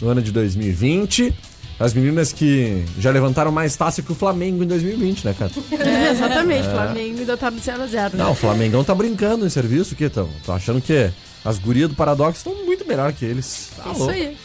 no 0.00 0.08
ano 0.08 0.20
de 0.20 0.32
2020. 0.32 1.32
As 1.80 1.94
meninas 1.94 2.30
que 2.30 2.84
já 2.98 3.10
levantaram 3.10 3.50
mais 3.50 3.74
taça 3.74 4.02
que 4.02 4.12
o 4.12 4.14
Flamengo 4.14 4.62
em 4.62 4.66
2020, 4.66 5.24
né, 5.24 5.34
cara? 5.36 5.50
É, 5.80 6.10
exatamente, 6.10 6.68
o 6.68 6.70
Flamengo 6.70 7.18
ainda 7.20 7.36
tá 7.38 7.50
no 7.50 7.58
0x0. 7.58 8.14
Não, 8.14 8.32
o 8.32 8.34
Flamengão 8.34 8.84
tá 8.84 8.94
brincando 8.94 9.46
em 9.46 9.48
serviço 9.48 9.94
aqui, 9.94 10.04
então. 10.04 10.28
Tô 10.44 10.52
achando 10.52 10.80
que 10.80 11.10
as 11.42 11.58
gurias 11.58 11.88
do 11.88 11.94
Paradoxo 11.94 12.36
estão 12.36 12.66
muito 12.66 12.86
melhor 12.86 13.12
que 13.14 13.24
eles. 13.24 13.70
Tá 13.76 13.90
Isso 13.90 13.98
louco. 13.98 14.12
aí. 14.12 14.36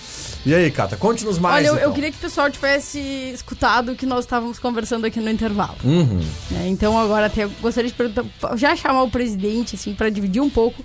E 0.46 0.54
aí, 0.54 0.70
Cata, 0.70 0.96
conte-nos 0.96 1.40
mais. 1.40 1.56
Olha, 1.56 1.68
eu, 1.68 1.74
eu 1.74 1.80
então. 1.80 1.94
queria 1.94 2.12
que 2.12 2.18
o 2.18 2.22
pessoal 2.22 2.50
tivesse 2.52 3.00
escutado 3.34 3.94
o 3.94 3.96
que 3.96 4.06
nós 4.06 4.26
estávamos 4.26 4.60
conversando 4.60 5.04
aqui 5.06 5.20
no 5.20 5.30
intervalo. 5.30 5.76
Uhum. 5.84 6.22
né? 6.52 6.68
Então 6.68 6.98
agora 6.98 7.26
até 7.26 7.44
eu 7.46 7.52
gostaria 7.62 7.90
de 7.90 7.96
perguntar, 7.96 8.24
já 8.56 8.76
chamar 8.76 9.04
o 9.04 9.10
presidente 9.10 9.76
assim 9.76 9.94
para 9.94 10.10
dividir 10.10 10.42
um 10.42 10.50
pouco 10.50 10.84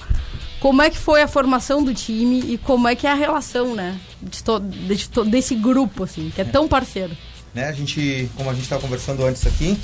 como 0.61 0.83
é 0.83 0.91
que 0.91 0.99
foi 0.99 1.23
a 1.23 1.29
formação 1.29 1.83
do 1.83 1.93
time 1.95 2.41
e 2.41 2.59
como 2.59 2.87
é 2.87 2.95
que 2.95 3.07
é 3.07 3.11
a 3.11 3.15
relação, 3.15 3.75
né, 3.75 3.99
de 4.23 4.43
to, 4.45 4.61
de 4.61 5.09
to- 5.09 5.25
desse 5.25 5.55
grupo 5.55 6.05
assim, 6.05 6.31
que 6.35 6.41
é 6.41 6.45
tão 6.45 6.69
parceiro. 6.69 7.17
né? 7.55 7.67
A 7.69 7.73
gente, 7.73 8.31
como 8.37 8.49
a 8.51 8.53
gente 8.53 8.63
estava 8.65 8.81
conversando 8.83 9.25
antes 9.25 9.47
aqui, 9.47 9.77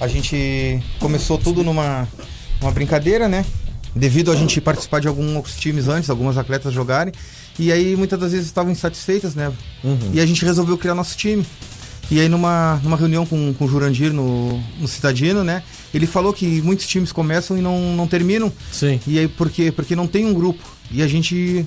a 0.00 0.06
gente 0.08 0.80
começou 0.98 1.36
tudo 1.38 1.62
numa 1.62 2.08
uma 2.60 2.70
brincadeira, 2.70 3.28
né? 3.28 3.44
Devido 3.94 4.32
a 4.32 4.36
gente 4.36 4.60
participar 4.60 5.00
de 5.00 5.06
alguns 5.06 5.54
times 5.56 5.86
antes, 5.86 6.08
algumas 6.10 6.36
atletas 6.38 6.72
jogarem, 6.72 7.12
e 7.58 7.70
aí 7.70 7.94
muitas 7.94 8.18
das 8.18 8.32
vezes 8.32 8.46
estavam 8.46 8.72
insatisfeitas, 8.72 9.34
né? 9.34 9.52
Uhum. 9.84 10.10
E 10.12 10.20
a 10.20 10.26
gente 10.26 10.44
resolveu 10.44 10.76
criar 10.78 10.94
nosso 10.94 11.16
time. 11.16 11.44
E 12.10 12.20
aí 12.20 12.28
numa, 12.28 12.80
numa 12.82 12.96
reunião 12.96 13.24
com, 13.24 13.54
com 13.54 13.64
o 13.64 13.68
Jurandir 13.68 14.12
no, 14.12 14.58
no 14.78 14.86
Citadino, 14.86 15.42
né? 15.42 15.62
Ele 15.92 16.06
falou 16.06 16.32
que 16.32 16.60
muitos 16.62 16.86
times 16.86 17.12
começam 17.12 17.56
e 17.56 17.60
não, 17.60 17.94
não 17.96 18.06
terminam. 18.06 18.52
Sim. 18.70 19.00
E 19.06 19.18
aí 19.18 19.28
por 19.28 19.50
quê? 19.50 19.72
Porque 19.72 19.96
não 19.96 20.06
tem 20.06 20.26
um 20.26 20.34
grupo. 20.34 20.62
E 20.90 21.02
a 21.02 21.08
gente 21.08 21.66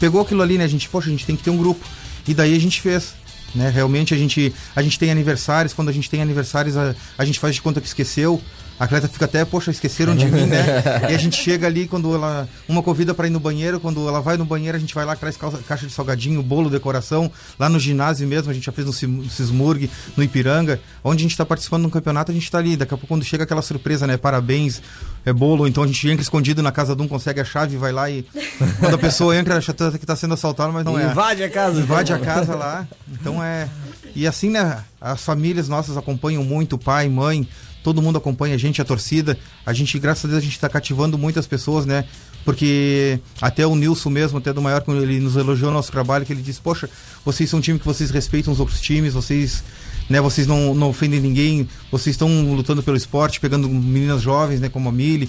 pegou 0.00 0.20
aquilo 0.20 0.42
ali, 0.42 0.58
né? 0.58 0.64
A 0.64 0.68
gente, 0.68 0.88
poxa, 0.88 1.08
a 1.08 1.10
gente 1.10 1.26
tem 1.26 1.36
que 1.36 1.42
ter 1.42 1.50
um 1.50 1.56
grupo. 1.56 1.84
E 2.26 2.34
daí 2.34 2.54
a 2.54 2.60
gente 2.60 2.80
fez. 2.80 3.14
Né? 3.54 3.70
Realmente 3.70 4.12
a 4.12 4.16
gente, 4.16 4.52
a 4.74 4.82
gente 4.82 4.98
tem 4.98 5.10
aniversários, 5.10 5.72
quando 5.72 5.88
a 5.88 5.92
gente 5.92 6.10
tem 6.10 6.20
aniversários, 6.20 6.76
a, 6.76 6.94
a 7.16 7.24
gente 7.24 7.38
faz 7.38 7.54
de 7.54 7.62
conta 7.62 7.80
que 7.80 7.86
esqueceu. 7.86 8.40
A 8.78 8.84
atleta 8.84 9.08
fica 9.08 9.24
até, 9.24 9.44
poxa, 9.44 9.70
esqueceram 9.70 10.14
de 10.14 10.26
mim, 10.26 10.46
né? 10.46 10.82
e 11.10 11.14
a 11.14 11.18
gente 11.18 11.36
chega 11.36 11.66
ali 11.66 11.88
quando 11.88 12.14
ela. 12.14 12.46
Uma 12.68 12.82
convida 12.82 13.14
para 13.14 13.26
ir 13.26 13.30
no 13.30 13.40
banheiro, 13.40 13.80
quando 13.80 14.06
ela 14.06 14.20
vai 14.20 14.36
no 14.36 14.44
banheiro, 14.44 14.76
a 14.76 14.80
gente 14.80 14.94
vai 14.94 15.04
lá, 15.04 15.16
traz 15.16 15.36
caixa 15.66 15.86
de 15.86 15.92
salgadinho, 15.92 16.42
bolo, 16.42 16.68
decoração. 16.68 17.30
Lá 17.58 17.68
no 17.68 17.80
ginásio 17.80 18.28
mesmo, 18.28 18.50
a 18.50 18.54
gente 18.54 18.64
já 18.64 18.72
fez 18.72 18.86
no 18.86 18.92
Cismurg, 19.30 19.90
no 20.16 20.22
Ipiranga. 20.22 20.78
Onde 21.02 21.20
a 21.20 21.22
gente 21.22 21.32
está 21.32 21.46
participando 21.46 21.82
de 21.82 21.86
um 21.88 21.90
campeonato, 21.90 22.30
a 22.30 22.34
gente 22.34 22.44
está 22.44 22.58
ali. 22.58 22.76
Daqui 22.76 22.92
a 22.92 22.96
pouco, 22.98 23.06
quando 23.06 23.24
chega 23.24 23.44
aquela 23.44 23.62
surpresa, 23.62 24.06
né? 24.06 24.18
Parabéns, 24.18 24.82
é 25.24 25.32
bolo. 25.32 25.66
Então 25.66 25.82
a 25.82 25.86
gente 25.86 26.08
entra 26.08 26.22
escondido 26.22 26.62
na 26.62 26.70
casa 26.70 26.94
de 26.94 27.00
um, 27.00 27.08
consegue 27.08 27.40
a 27.40 27.44
chave, 27.44 27.76
vai 27.78 27.92
lá 27.92 28.10
e. 28.10 28.26
Quando 28.78 28.94
a 28.94 28.98
pessoa 28.98 29.36
entra, 29.36 29.56
acha 29.56 29.72
que 29.72 29.96
está 29.96 30.16
sendo 30.16 30.34
assaltado, 30.34 30.72
mas 30.72 30.84
não 30.84 30.98
é. 30.98 31.10
Invade 31.10 31.42
a 31.42 31.50
casa. 31.50 31.80
Invade 31.80 32.12
a 32.12 32.18
casa 32.18 32.54
lá. 32.54 32.86
Então 33.10 33.42
é. 33.42 33.68
E 34.14 34.26
assim, 34.26 34.50
né? 34.50 34.82
As 35.00 35.22
famílias 35.22 35.68
nossas 35.68 35.96
acompanham 35.96 36.42
muito, 36.42 36.78
pai, 36.78 37.08
mãe, 37.08 37.46
todo 37.86 38.02
mundo 38.02 38.18
acompanha 38.18 38.56
a 38.56 38.58
gente, 38.58 38.82
a 38.82 38.84
torcida. 38.84 39.38
A 39.64 39.72
gente, 39.72 39.96
graças 39.96 40.24
a 40.24 40.28
Deus, 40.28 40.38
a 40.38 40.42
gente 40.42 40.54
está 40.54 40.68
cativando 40.68 41.16
muitas 41.16 41.46
pessoas, 41.46 41.86
né? 41.86 42.04
Porque 42.44 43.20
até 43.40 43.64
o 43.64 43.76
Nilson 43.76 44.10
mesmo, 44.10 44.38
até 44.38 44.52
do 44.52 44.60
maior, 44.60 44.80
quando 44.80 45.04
ele 45.04 45.20
nos 45.20 45.36
elogiou 45.36 45.70
o 45.70 45.72
nosso 45.72 45.92
trabalho, 45.92 46.26
que 46.26 46.32
ele 46.32 46.42
disse, 46.42 46.60
poxa, 46.60 46.90
vocês 47.24 47.48
são 47.48 47.60
um 47.60 47.62
time 47.62 47.78
que 47.78 47.86
vocês 47.86 48.10
respeitam 48.10 48.52
os 48.52 48.58
outros 48.58 48.80
times, 48.80 49.14
vocês. 49.14 49.62
Né, 50.10 50.20
vocês 50.20 50.48
não, 50.48 50.74
não 50.74 50.88
ofendem 50.88 51.20
ninguém, 51.20 51.68
vocês 51.90 52.14
estão 52.14 52.28
lutando 52.54 52.82
pelo 52.82 52.96
esporte, 52.96 53.40
pegando 53.40 53.68
meninas 53.68 54.22
jovens, 54.22 54.60
né, 54.60 54.68
como 54.68 54.88
a 54.88 54.92
Mili. 54.92 55.28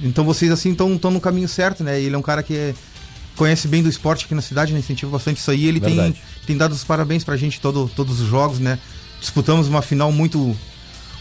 Então 0.00 0.24
vocês 0.24 0.50
assim 0.50 0.72
estão 0.72 1.10
no 1.10 1.20
caminho 1.20 1.48
certo, 1.48 1.84
né? 1.84 2.00
Ele 2.00 2.14
é 2.14 2.18
um 2.18 2.22
cara 2.22 2.42
que 2.42 2.54
é, 2.54 2.74
conhece 3.36 3.68
bem 3.68 3.82
do 3.82 3.88
esporte 3.88 4.24
aqui 4.24 4.34
na 4.34 4.42
cidade, 4.42 4.72
né? 4.72 4.78
Incentiva 4.78 5.12
bastante 5.12 5.38
isso 5.38 5.50
aí. 5.50 5.66
Ele 5.66 5.80
tem, 5.80 6.14
tem 6.46 6.56
dado 6.56 6.72
os 6.72 6.84
parabéns 6.84 7.22
pra 7.22 7.36
gente 7.36 7.60
todo, 7.60 7.90
todos 7.94 8.18
os 8.20 8.28
jogos, 8.28 8.58
né? 8.58 8.78
Disputamos 9.20 9.68
uma 9.68 9.82
final 9.82 10.10
muito 10.10 10.56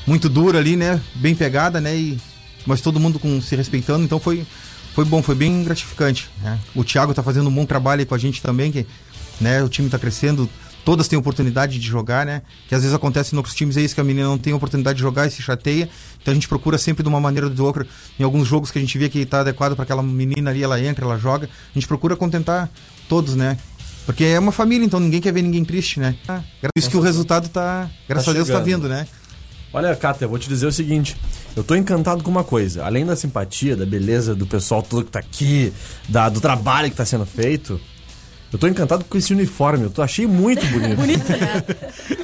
muito 0.08 0.28
dura 0.30 0.58
ali, 0.58 0.76
né? 0.76 1.00
Bem 1.16 1.36
pegada, 1.36 1.80
né? 1.82 1.96
E, 1.96 2.18
mas 2.66 2.82
todo 2.82 3.00
mundo 3.00 3.20
com, 3.20 3.40
se 3.42 3.56
respeitando, 3.56 4.04
então 4.04 4.20
foi, 4.20 4.46
foi 4.96 5.06
bom, 5.06 5.22
foi 5.22 5.36
bem 5.36 5.64
gratificante. 5.64 6.30
né? 6.42 6.58
O 6.74 6.84
Thiago 6.84 7.14
tá 7.14 7.22
fazendo 7.22 7.50
um 7.50 7.54
bom 7.54 7.66
trabalho 7.66 8.00
aí 8.00 8.06
com 8.06 8.16
a 8.16 8.18
gente 8.18 8.42
também, 8.42 8.72
que 8.72 8.86
né, 9.40 9.62
o 9.62 9.70
time 9.70 9.90
tá 9.90 10.00
crescendo, 10.00 10.50
todas 10.84 11.08
têm 11.08 11.20
oportunidade 11.20 11.78
de 11.78 11.86
jogar, 11.88 12.26
né? 12.26 12.42
Que 12.68 12.74
às 12.74 12.82
vezes 12.82 12.96
acontece 12.96 13.34
nos 13.34 13.40
outros 13.40 13.56
times 13.56 13.76
é 13.78 13.82
isso, 13.82 13.94
que 13.94 14.02
a 14.02 14.04
menina 14.04 14.28
não 14.28 14.38
tem 14.38 14.54
oportunidade 14.54 14.96
de 14.98 15.02
jogar 15.04 15.28
e 15.28 15.30
se 15.32 15.42
chateia. 15.44 15.90
Então 16.22 16.32
a 16.32 16.36
gente 16.36 16.48
procura 16.48 16.78
sempre 16.78 17.04
de 17.04 17.10
uma 17.10 17.20
maneira 17.20 17.48
ou 17.48 17.54
de 17.54 17.62
outra, 17.62 17.86
em 18.20 18.24
alguns 18.24 18.48
jogos 18.48 18.72
que 18.72 18.78
a 18.80 18.82
gente 18.82 18.98
vê 18.98 19.10
que 19.10 19.26
tá 19.26 19.42
adequado 19.42 19.76
para 19.76 19.84
aquela 19.84 20.02
menina 20.02 20.50
ali, 20.50 20.64
ela 20.64 20.82
entra, 20.82 21.06
ela 21.06 21.18
joga. 21.18 21.48
A 21.48 21.74
gente 21.74 21.88
procura 21.88 22.16
contentar 22.16 22.70
todos, 23.10 23.36
né? 23.36 23.58
Porque 24.06 24.24
é 24.24 24.40
uma 24.40 24.54
família, 24.54 24.86
então 24.86 25.02
ninguém 25.02 25.20
quer 25.20 25.34
ver 25.34 25.42
ninguém 25.42 25.66
triste, 25.66 26.00
né? 26.00 26.16
Por 26.62 26.70
isso 26.80 26.90
que 26.90 26.96
o 26.96 27.02
resultado 27.02 27.50
tá, 27.50 27.90
graças 28.08 28.26
Tá 28.26 28.32
a 28.32 28.34
Deus, 28.34 28.48
tá 28.48 28.54
chegando. 28.54 28.66
vindo, 28.84 28.88
né? 28.90 29.06
Olha, 29.74 29.95
Cata, 29.95 30.24
eu 30.25 30.29
vou 30.29 30.39
te 30.39 30.47
dizer 30.47 30.65
o 30.65 30.71
seguinte. 30.71 31.15
Eu 31.55 31.63
tô 31.63 31.75
encantado 31.75 32.24
com 32.24 32.31
uma 32.31 32.43
coisa. 32.43 32.86
Além 32.86 33.05
da 33.05 33.15
simpatia, 33.15 33.75
da 33.75 33.86
beleza 33.86 34.33
do 34.33 34.45
pessoal 34.47 34.81
todo 34.81 35.05
que 35.05 35.12
tá 35.12 35.19
aqui, 35.19 35.74
da, 36.07 36.29
do 36.29 36.39
trabalho 36.39 36.89
que 36.89 36.95
tá 36.95 37.03
sendo 37.05 37.25
feito, 37.25 37.79
eu 38.51 38.57
tô 38.57 38.67
encantado 38.67 39.03
com 39.03 39.17
esse 39.17 39.33
uniforme. 39.33 39.83
Eu 39.86 39.89
tô, 39.89 40.01
achei 40.01 40.25
muito 40.25 40.65
bonito. 40.71 40.95
bonito, 40.95 41.29
né? 41.31 41.63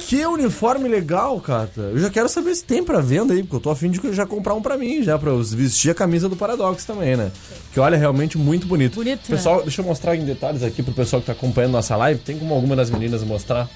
Que 0.06 0.24
uniforme 0.26 0.88
legal, 0.88 1.40
Cata. 1.40 1.80
Eu 1.80 1.98
já 1.98 2.08
quero 2.10 2.28
saber 2.28 2.54
se 2.54 2.64
tem 2.64 2.82
pra 2.84 3.00
venda 3.00 3.34
aí, 3.34 3.42
porque 3.42 3.56
eu 3.56 3.60
tô 3.60 3.70
afim 3.70 3.90
de 3.90 4.00
já 4.12 4.24
comprar 4.26 4.54
um 4.54 4.62
pra 4.62 4.78
mim, 4.78 5.02
já 5.02 5.18
pra 5.18 5.30
eu 5.30 5.42
vestir 5.42 5.90
a 5.90 5.94
camisa 5.94 6.28
do 6.28 6.36
Paradox 6.36 6.84
também, 6.84 7.16
né? 7.16 7.30
Que 7.72 7.80
olha, 7.80 7.96
realmente 7.96 8.38
muito 8.38 8.66
bonito. 8.66 8.96
Bonito, 8.96 9.22
né? 9.30 9.36
Pessoal, 9.36 9.62
deixa 9.62 9.80
eu 9.82 9.84
mostrar 9.84 10.14
em 10.16 10.24
detalhes 10.24 10.62
aqui 10.62 10.82
pro 10.82 10.92
pessoal 10.94 11.20
que 11.20 11.26
tá 11.26 11.32
acompanhando 11.32 11.72
nossa 11.72 11.96
live. 11.96 12.20
Tem 12.20 12.38
como 12.38 12.54
alguma 12.54 12.76
das 12.76 12.90
meninas 12.90 13.22
mostrar 13.22 13.68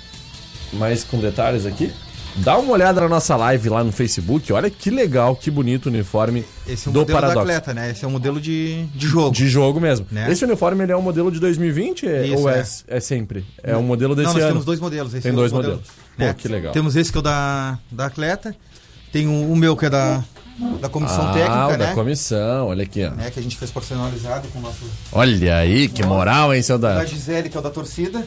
mais 0.72 1.02
com 1.04 1.18
detalhes 1.18 1.66
aqui? 1.66 1.92
Dá 2.40 2.56
uma 2.56 2.72
olhada 2.72 3.00
na 3.00 3.08
nossa 3.08 3.36
live 3.36 3.68
lá 3.68 3.82
no 3.82 3.90
Facebook. 3.90 4.52
Olha 4.52 4.70
que 4.70 4.90
legal, 4.90 5.34
que 5.34 5.50
bonito 5.50 5.86
o 5.86 5.88
uniforme 5.88 6.44
Esse 6.66 6.86
é 6.88 6.90
o 6.90 6.92
do 6.92 7.00
modelo 7.00 7.20
Paradox. 7.20 7.34
do 7.46 7.50
atleta, 7.52 7.74
né? 7.74 7.90
Esse 7.90 8.04
é 8.04 8.08
o 8.08 8.10
modelo 8.10 8.40
de, 8.40 8.84
de 8.86 9.06
jogo. 9.08 9.34
De 9.34 9.48
jogo 9.48 9.80
mesmo. 9.80 10.06
Né? 10.10 10.30
Esse 10.30 10.44
uniforme 10.44 10.84
ele 10.84 10.92
é 10.92 10.96
um 10.96 11.02
modelo 11.02 11.30
de 11.32 11.40
2020 11.40 12.06
é- 12.06 12.26
Isso, 12.28 12.38
ou 12.42 12.48
é, 12.50 12.60
é. 12.60 12.96
é 12.96 13.00
sempre? 13.00 13.44
É 13.62 13.76
um 13.76 13.82
modelo 13.82 14.14
desse 14.14 14.26
Não, 14.28 14.34
nós 14.34 14.42
ano. 14.42 14.52
temos 14.52 14.64
dois 14.64 14.78
modelos. 14.80 15.12
esse 15.14 15.22
Tem 15.22 15.30
é 15.30 15.34
o 15.34 15.36
dois 15.36 15.52
modelo, 15.52 15.74
modelos. 15.74 15.92
né? 16.16 16.28
Pô, 16.32 16.34
que 16.34 16.48
legal. 16.48 16.72
Temos 16.72 16.96
esse 16.96 17.10
que 17.10 17.18
é 17.18 17.20
o 17.20 17.22
da, 17.22 17.78
da 17.90 18.06
atleta. 18.06 18.54
Tem 19.12 19.26
o, 19.26 19.52
o 19.52 19.56
meu 19.56 19.76
que 19.76 19.86
é 19.86 19.90
da, 19.90 20.22
da 20.80 20.88
comissão 20.88 21.28
ah, 21.28 21.32
técnica, 21.32 21.66
o 21.66 21.70
da 21.70 21.86
né? 21.86 21.94
comissão, 21.94 22.66
olha 22.68 22.82
aqui, 22.84 23.04
ó. 23.04 23.10
né? 23.10 23.30
Que 23.30 23.40
a 23.40 23.42
gente 23.42 23.56
fez 23.56 23.70
personalizado 23.70 24.46
com 24.48 24.58
o 24.58 24.62
nosso. 24.62 24.84
Olha 25.12 25.56
aí, 25.56 25.88
que 25.88 26.04
moral, 26.04 26.54
hein, 26.54 26.62
seu 26.62 26.78
Da 26.78 26.98
Dan? 26.98 27.06
Gisele, 27.06 27.48
que 27.48 27.56
é 27.56 27.60
o 27.60 27.62
da 27.62 27.70
torcida. 27.70 28.24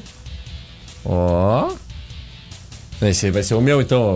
Ó. 1.05 1.71
Esse 3.01 3.25
aí 3.25 3.31
vai 3.31 3.41
ser 3.41 3.55
o 3.55 3.61
meu, 3.61 3.81
então. 3.81 4.13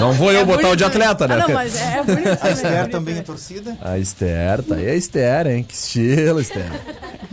Não 0.00 0.12
vou 0.12 0.32
eu 0.32 0.44
botar 0.44 0.70
o 0.70 0.76
de 0.76 0.82
atleta, 0.84 1.28
né? 1.28 1.36
Ah, 1.36 1.38
não, 1.46 1.54
mas 1.54 1.76
é 1.76 2.02
bonito. 2.04 2.28
A 2.28 2.36
também, 2.36 2.52
Esther 2.52 2.88
também 2.90 3.14
né? 3.14 3.20
é 3.20 3.22
torcida. 3.22 3.78
A 3.80 3.98
Esther, 3.98 4.62
tá 4.62 4.74
aí 4.74 4.88
a 4.90 4.94
Esther, 4.96 5.46
hein? 5.46 5.62
Que 5.62 5.74
estilo, 5.74 6.40
Esther. 6.40 6.68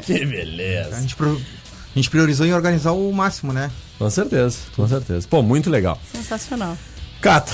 que 0.04 0.14
A 0.22 0.26
beleza. 0.28 1.02
gente, 1.02 1.16
pro- 1.16 1.42
a 1.42 1.98
gente 1.98 2.10
priorizou 2.10 2.46
em 2.46 2.54
organizar 2.54 2.92
o 2.92 3.12
máximo, 3.12 3.52
né? 3.52 3.72
Com 3.98 4.10
certeza, 4.12 4.58
com 4.76 4.88
certeza. 4.88 5.28
Pô, 5.28 5.42
muito 5.42 5.70
legal. 5.72 6.00
Sensacional. 6.14 6.78
Cata, 7.20 7.52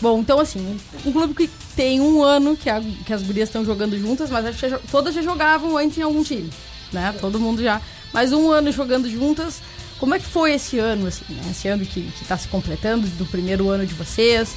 Bom, 0.00 0.20
então 0.20 0.38
assim, 0.38 0.78
um 1.04 1.10
clube 1.12 1.34
que 1.34 1.50
tem 1.74 2.00
um 2.00 2.22
ano 2.22 2.56
que, 2.56 2.70
a- 2.70 2.80
que 3.04 3.12
as 3.12 3.20
gurias 3.22 3.48
estão 3.48 3.64
jogando 3.64 3.98
juntas, 3.98 4.30
mas 4.30 4.46
acho 4.46 4.58
que 4.58 4.68
já- 4.70 4.78
todas 4.90 5.12
já 5.14 5.20
jogavam 5.22 5.76
antes 5.76 5.98
em 5.98 6.02
algum 6.02 6.22
time, 6.22 6.48
né? 6.92 7.12
Todo 7.20 7.38
mundo 7.40 7.60
já. 7.62 7.80
Mas 8.12 8.32
um 8.32 8.50
ano 8.50 8.70
jogando 8.72 9.10
juntas. 9.10 9.60
Como 9.98 10.14
é 10.14 10.18
que 10.18 10.24
foi 10.24 10.52
esse 10.52 10.78
ano, 10.78 11.06
assim, 11.08 11.24
né? 11.28 11.42
Esse 11.50 11.66
ano 11.68 11.84
que, 11.84 12.02
que 12.02 12.24
tá 12.24 12.36
se 12.36 12.46
completando, 12.48 13.06
do 13.08 13.26
primeiro 13.26 13.68
ano 13.68 13.84
de 13.84 13.94
vocês? 13.94 14.54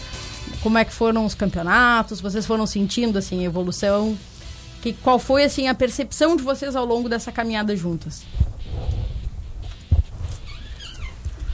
Como 0.62 0.78
é 0.78 0.86
que 0.86 0.94
foram 0.94 1.26
os 1.26 1.34
campeonatos? 1.34 2.22
Vocês 2.22 2.46
foram 2.46 2.68
sentindo, 2.68 3.18
assim, 3.18 3.42
a 3.42 3.44
evolução? 3.44 4.18
Que, 4.82 4.94
qual 4.94 5.18
foi, 5.18 5.44
assim, 5.44 5.68
a 5.68 5.74
percepção 5.74 6.36
de 6.36 6.44
vocês 6.44 6.76
ao 6.76 6.86
longo 6.86 7.10
dessa 7.10 7.32
caminhada 7.32 7.76
juntas? 7.76 8.24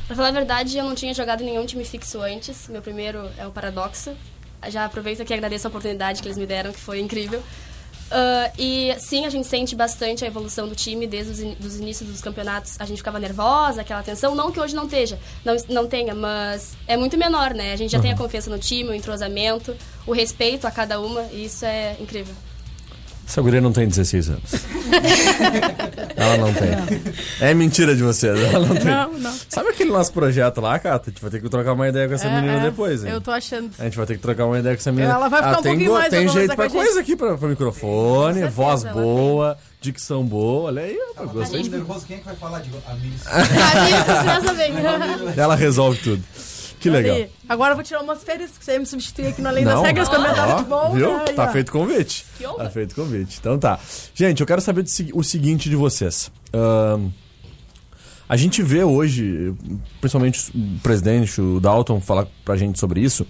Pra 0.05 0.15
falar 0.15 0.29
a 0.29 0.31
verdade, 0.31 0.77
eu 0.77 0.85
não 0.85 0.95
tinha 0.95 1.13
jogado 1.13 1.43
nenhum 1.43 1.65
time 1.65 1.83
fixo 1.83 2.21
antes. 2.21 2.67
Meu 2.69 2.81
primeiro 2.81 3.29
é 3.37 3.47
o 3.47 3.51
Paradoxo. 3.51 4.11
Já 4.69 4.85
aproveito 4.85 5.21
aqui 5.21 5.33
e 5.33 5.35
agradeço 5.35 5.67
a 5.67 5.69
oportunidade 5.69 6.21
que 6.21 6.27
eles 6.27 6.37
me 6.37 6.45
deram, 6.45 6.71
que 6.71 6.79
foi 6.79 6.99
incrível. 6.99 7.41
Ah, 8.09 8.51
e 8.57 8.95
sim, 8.99 9.25
a 9.25 9.29
gente 9.29 9.47
sente 9.47 9.75
bastante 9.75 10.23
a 10.23 10.27
evolução 10.27 10.67
do 10.67 10.75
time 10.75 11.05
desde 11.05 11.31
os 11.31 11.39
in 11.39 11.55
dos 11.59 11.77
inícios 11.77 12.09
dos 12.09 12.21
campeonatos. 12.21 12.75
A 12.79 12.85
gente 12.85 12.97
ficava 12.97 13.19
nervosa, 13.19 13.81
aquela 13.81 14.03
tensão. 14.03 14.35
Não 14.35 14.51
que 14.51 14.59
hoje 14.59 14.75
não 14.75 14.85
esteja, 14.85 15.19
não, 15.43 15.55
não 15.69 15.87
tenha, 15.87 16.15
mas 16.15 16.77
é 16.87 16.95
muito 16.95 17.17
menor, 17.17 17.53
né? 17.53 17.73
A 17.73 17.75
gente 17.75 17.91
já 17.91 17.99
tem 17.99 18.11
a 18.11 18.17
confiança 18.17 18.49
no 18.49 18.57
time, 18.57 18.89
o 18.89 18.93
entrosamento, 18.93 19.75
o 20.05 20.13
respeito 20.13 20.65
a 20.65 20.71
cada 20.71 20.99
uma, 20.99 21.23
e 21.31 21.45
isso 21.45 21.65
é 21.65 21.95
incrível. 21.99 22.33
Essa 23.27 23.41
guria 23.41 23.59
não 23.59 23.73
tem 23.73 23.87
16 23.87 24.29
anos. 24.29 24.51
Ela 26.15 26.37
não 26.37 26.53
tem. 26.53 26.69
É 27.41 27.53
mentira 27.53 27.95
de 27.95 28.01
vocês, 28.01 28.39
ela 28.39 28.65
não 28.65 28.75
tem. 28.75 28.85
Não, 28.85 29.13
não. 29.13 29.33
Sabe 29.47 29.69
aquele 29.69 29.91
nosso 29.91 30.11
projeto 30.11 30.59
lá, 30.59 30.79
Cata? 30.79 31.09
A 31.09 31.11
gente 31.11 31.21
vai 31.21 31.29
ter 31.29 31.41
que 31.41 31.47
trocar 31.47 31.73
uma 31.73 31.87
ideia 31.87 32.07
com 32.07 32.15
essa 32.15 32.27
É, 32.27 32.35
menina 32.35 32.57
é, 32.57 32.61
depois, 32.61 33.03
hein? 33.03 33.11
Eu 33.11 33.21
tô 33.21 33.29
achando. 33.31 33.69
A 33.77 33.83
gente 33.83 33.95
vai 33.95 34.05
ter 34.05 34.15
que 34.15 34.21
trocar 34.21 34.45
uma 34.45 34.57
ideia 34.57 34.75
com 34.75 34.79
essa 34.79 34.91
menina. 34.91 35.13
Ela 35.13 35.27
vai 35.29 35.39
ficar 35.43 35.59
um 35.59 35.61
tem 35.61 35.71
pouquinho 35.73 35.93
mais 35.93 36.09
Tem 36.09 36.27
jeito 36.27 36.55
pra 36.55 36.65
a 36.65 36.69
coisa 36.69 36.99
aqui, 36.99 37.15
pra, 37.15 37.37
pra 37.37 37.47
microfone, 37.47 38.33
certeza, 38.33 38.55
voz 38.55 38.83
boa, 38.83 39.57
dicção 39.79 40.25
boa. 40.25 40.63
Olha 40.63 40.81
aí, 40.81 40.97
rapaz, 41.15 41.31
gostei 41.31 41.61
de 41.61 41.69
nervoso, 41.69 42.05
quem 42.05 42.17
é 42.17 42.19
que 42.19 42.25
vai 42.25 42.35
falar 42.35 42.59
de 42.59 42.71
a 42.87 42.93
Milis? 42.95 43.21
Ah, 43.27 44.39
isso, 44.39 44.55
bem. 44.55 44.73
Ela 45.37 45.55
resolve 45.55 45.99
tudo. 45.99 46.23
Que 46.79 46.89
legal. 46.89 47.15
Ali. 47.15 47.29
Agora 47.49 47.71
eu 47.71 47.75
vou 47.75 47.83
tirar 47.83 48.01
umas 48.01 48.23
férias, 48.23 48.51
porque 48.51 48.63
você 48.65 48.73
ia 48.73 48.79
me 48.79 48.85
substituir 48.85 49.27
aqui 49.27 49.41
no 49.41 49.49
Além 49.49 49.65
Não, 49.65 49.73
das 49.75 49.83
Regras, 49.83 50.07
comentar 50.09 50.47
ó, 50.49 50.57
futebol. 50.57 50.93
Viu? 50.93 51.17
né? 51.17 51.25
Tá 51.35 51.43
ó. 51.45 51.47
feito 51.51 51.71
convite. 51.71 52.25
Tá 52.57 52.69
feito 52.69 52.93
convite. 52.95 53.37
Então 53.39 53.57
tá. 53.57 53.79
Gente, 54.13 54.41
eu 54.41 54.47
quero 54.47 54.61
saber 54.61 54.83
do 54.83 54.89
se- 54.89 55.09
o 55.13 55.23
seguinte 55.23 55.69
de 55.69 55.75
vocês. 55.75 56.31
A 58.29 58.35
gente 58.35 58.61
vê 58.61 58.83
hoje, 58.83 59.53
principalmente 60.01 60.51
o 60.53 60.79
presidente, 60.83 61.39
o 61.39 61.59
Dalton, 61.59 62.01
falar 62.01 62.27
pra 62.43 62.57
gente 62.57 62.77
sobre 62.77 62.99
isso. 62.99 63.25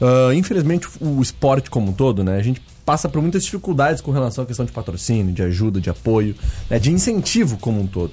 Ah, 0.00 0.34
infelizmente, 0.34 0.86
o 1.00 1.22
esporte 1.22 1.70
como 1.70 1.90
um 1.90 1.92
todo, 1.92 2.22
né? 2.22 2.36
A 2.36 2.42
gente 2.42 2.60
passa 2.84 3.08
por 3.08 3.20
muitas 3.22 3.44
dificuldades 3.44 4.00
com 4.02 4.10
relação 4.12 4.44
à 4.44 4.46
questão 4.46 4.64
de 4.66 4.72
patrocínio, 4.72 5.32
de 5.32 5.42
ajuda, 5.42 5.80
de 5.80 5.88
apoio, 5.90 6.36
né, 6.70 6.78
de 6.78 6.92
incentivo 6.92 7.56
como 7.58 7.80
um 7.80 7.86
todo. 7.86 8.12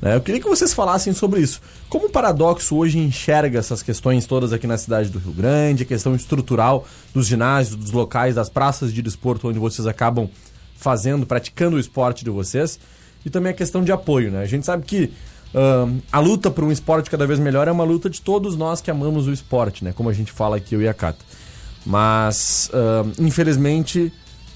Né? 0.00 0.14
Eu 0.14 0.20
queria 0.20 0.40
que 0.40 0.48
vocês 0.48 0.72
falassem 0.72 1.12
sobre 1.12 1.40
isso. 1.40 1.60
Como 1.88 2.06
o 2.06 2.10
Paradoxo 2.10 2.76
hoje 2.76 2.98
enxerga 2.98 3.58
essas 3.58 3.82
questões 3.82 4.26
todas 4.26 4.52
aqui 4.52 4.66
na 4.66 4.76
cidade 4.76 5.08
do 5.08 5.18
Rio 5.18 5.32
Grande, 5.32 5.84
a 5.84 5.86
questão 5.86 6.14
estrutural 6.14 6.86
dos 7.14 7.26
ginásios, 7.26 7.76
dos 7.76 7.90
locais, 7.90 8.34
das 8.34 8.48
praças 8.48 8.92
de 8.92 9.00
desporto 9.02 9.48
onde 9.48 9.58
vocês 9.58 9.86
acabam 9.86 10.28
fazendo, 10.76 11.24
praticando 11.26 11.76
o 11.76 11.80
esporte 11.80 12.22
de 12.24 12.30
vocês, 12.30 12.78
e 13.24 13.30
também 13.30 13.50
a 13.50 13.54
questão 13.54 13.82
de 13.82 13.90
apoio, 13.90 14.30
né? 14.30 14.42
A 14.42 14.46
gente 14.46 14.66
sabe 14.66 14.84
que 14.84 15.12
ahn, 15.54 15.98
a 16.12 16.20
luta 16.20 16.50
por 16.50 16.62
um 16.62 16.70
esporte 16.70 17.10
cada 17.10 17.26
vez 17.26 17.38
melhor 17.38 17.66
é 17.66 17.72
uma 17.72 17.84
luta 17.84 18.10
de 18.10 18.20
todos 18.20 18.56
nós 18.56 18.80
que 18.80 18.90
amamos 18.90 19.26
o 19.26 19.32
esporte, 19.32 19.82
né? 19.82 19.92
Como 19.92 20.08
a 20.08 20.12
gente 20.12 20.30
fala 20.30 20.56
aqui, 20.56 20.74
eu 20.74 20.82
e 20.82 20.88
a 20.88 20.94
Cata. 20.94 21.24
Mas, 21.84 22.70
ahn, 22.72 23.12
infelizmente, 23.18 24.12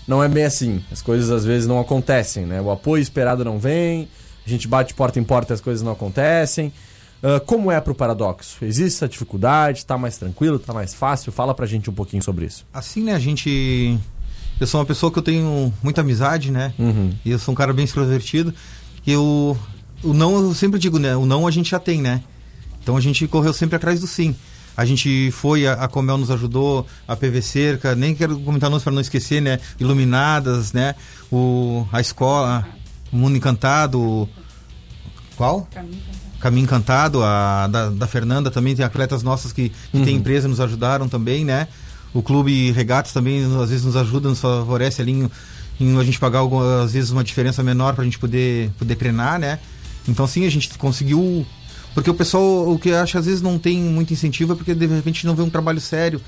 não 0.06 0.22
é 0.22 0.28
bem 0.28 0.44
assim. 0.44 0.84
As 0.92 1.00
coisas 1.00 1.30
às 1.30 1.44
vezes 1.44 1.66
não 1.66 1.80
acontecem, 1.80 2.44
né? 2.44 2.60
O 2.60 2.70
apoio 2.70 3.00
esperado 3.00 3.44
não 3.44 3.58
vem, 3.58 4.08
a 4.50 4.56
gente 4.56 4.68
bate 4.68 4.94
porta 4.94 5.18
em 5.18 5.24
porta 5.24 5.52
e 5.52 5.54
as 5.54 5.60
coisas 5.60 5.82
não 5.82 5.92
acontecem. 5.92 6.72
Ah, 7.22 7.40
como 7.40 7.70
é 7.70 7.80
pro 7.80 7.94
Paradoxo? 7.94 8.64
Existe 8.64 8.96
essa 8.96 9.08
dificuldade? 9.08 9.84
Tá 9.84 9.96
mais 9.98 10.16
tranquilo? 10.16 10.58
Tá 10.58 10.72
mais 10.72 10.94
fácil? 10.94 11.32
Fala 11.32 11.54
pra 11.54 11.66
gente 11.66 11.90
um 11.90 11.92
pouquinho 11.92 12.22
sobre 12.22 12.46
isso. 12.46 12.66
Assim, 12.72 13.02
né, 13.02 13.14
a 13.14 13.18
gente. 13.18 13.98
Eu 14.58 14.66
sou 14.66 14.80
uma 14.80 14.86
pessoa 14.86 15.10
que 15.10 15.18
eu 15.18 15.22
tenho 15.22 15.72
muita 15.82 16.02
amizade, 16.02 16.50
né? 16.50 16.74
Uhum. 16.78 17.14
E 17.24 17.30
eu 17.30 17.38
sou 17.38 17.52
um 17.52 17.54
cara 17.54 17.72
bem 17.72 17.84
extrovertido. 17.84 18.54
E 19.06 19.12
eu. 19.12 19.56
O 20.02 20.14
não, 20.14 20.38
eu 20.40 20.54
sempre 20.54 20.78
digo, 20.78 20.98
né? 20.98 21.14
O 21.16 21.26
não 21.26 21.46
a 21.46 21.50
gente 21.50 21.70
já 21.70 21.78
tem, 21.78 22.00
né? 22.00 22.22
Então 22.82 22.96
a 22.96 23.00
gente 23.00 23.26
correu 23.26 23.52
sempre 23.52 23.76
atrás 23.76 24.00
do 24.00 24.06
sim. 24.06 24.34
A 24.76 24.84
gente 24.86 25.30
foi, 25.32 25.66
a, 25.66 25.74
a 25.74 25.88
Comel 25.88 26.16
nos 26.16 26.30
ajudou, 26.30 26.86
a 27.06 27.14
PV 27.14 27.42
Cerca, 27.42 27.94
nem 27.94 28.14
quero 28.14 28.38
comentar 28.40 28.70
nomes 28.70 28.82
para 28.82 28.92
não 28.92 29.00
esquecer, 29.00 29.42
né? 29.42 29.58
Iluminadas, 29.78 30.72
né? 30.72 30.94
O, 31.30 31.86
a 31.92 32.00
escola, 32.00 32.66
o 33.12 33.16
Mundo 33.16 33.36
Encantado. 33.36 34.26
O- 35.40 35.66
Qual? 35.66 35.68
Caminho 36.40 36.64
Encantado, 36.64 37.22
a 37.22 37.66
da, 37.66 37.90
da 37.90 38.06
Fernanda 38.06 38.50
também, 38.50 38.74
tem 38.76 38.84
atletas 38.84 39.22
nossas 39.22 39.52
que, 39.52 39.70
que 39.90 40.02
tem 40.04 40.16
empresa, 40.16 40.48
nos 40.48 40.60
ajudaram 40.60 41.08
também, 41.08 41.44
né? 41.44 41.68
O 42.14 42.22
Clube 42.22 42.70
Regatas 42.72 43.12
também, 43.12 43.44
às 43.62 43.68
vezes, 43.70 43.84
nos 43.84 43.94
ajuda, 43.96 44.28
nos 44.28 44.40
favorece 44.40 45.00
ali 45.02 45.12
em, 45.12 45.30
em 45.78 45.98
a 45.98 46.02
gente 46.04 46.18
pagar, 46.18 46.38
alguma- 46.40 46.82
às 46.82 46.92
vezes, 46.92 47.10
uma 47.10 47.22
diferença 47.22 47.62
menor 47.62 47.94
pra 47.94 48.04
gente 48.04 48.18
poder, 48.18 48.70
poder 48.78 48.96
treinar, 48.96 49.38
né? 49.38 49.58
Então, 50.08 50.26
sim, 50.26 50.46
a 50.46 50.50
gente 50.50 50.68
conseguiu... 50.78 51.46
Porque 51.92 52.08
o 52.08 52.14
pessoal, 52.14 52.70
o 52.72 52.78
que 52.78 52.92
acha, 52.92 53.18
às 53.18 53.26
vezes, 53.26 53.42
não 53.42 53.58
tem 53.58 53.78
muito 53.80 54.12
incentivo 54.12 54.52
é 54.52 54.56
porque, 54.56 54.74
de 54.74 54.86
repente, 54.86 55.26
não 55.26 55.34
vê 55.34 55.42
um 55.42 55.50
trabalho 55.50 55.80
sério, 55.80 56.20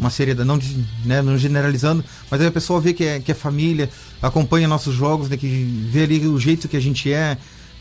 uma 0.00 0.08
seriedade, 0.10 0.48
não, 0.48 0.58
né, 1.04 1.20
não 1.20 1.36
generalizando, 1.36 2.02
mas 2.30 2.40
aí 2.40 2.46
a 2.46 2.50
pessoa 2.50 2.80
vê 2.80 2.94
que 2.94 3.04
é, 3.04 3.20
que 3.20 3.30
é 3.30 3.34
família, 3.34 3.90
acompanha 4.22 4.66
nossos 4.66 4.94
jogos, 4.94 5.28
né, 5.28 5.36
que 5.36 5.46
vê 5.90 6.04
ali 6.04 6.26
o 6.26 6.38
jeito 6.40 6.66
que 6.66 6.76
a 6.78 6.80
gente 6.80 7.12
é, 7.12 7.36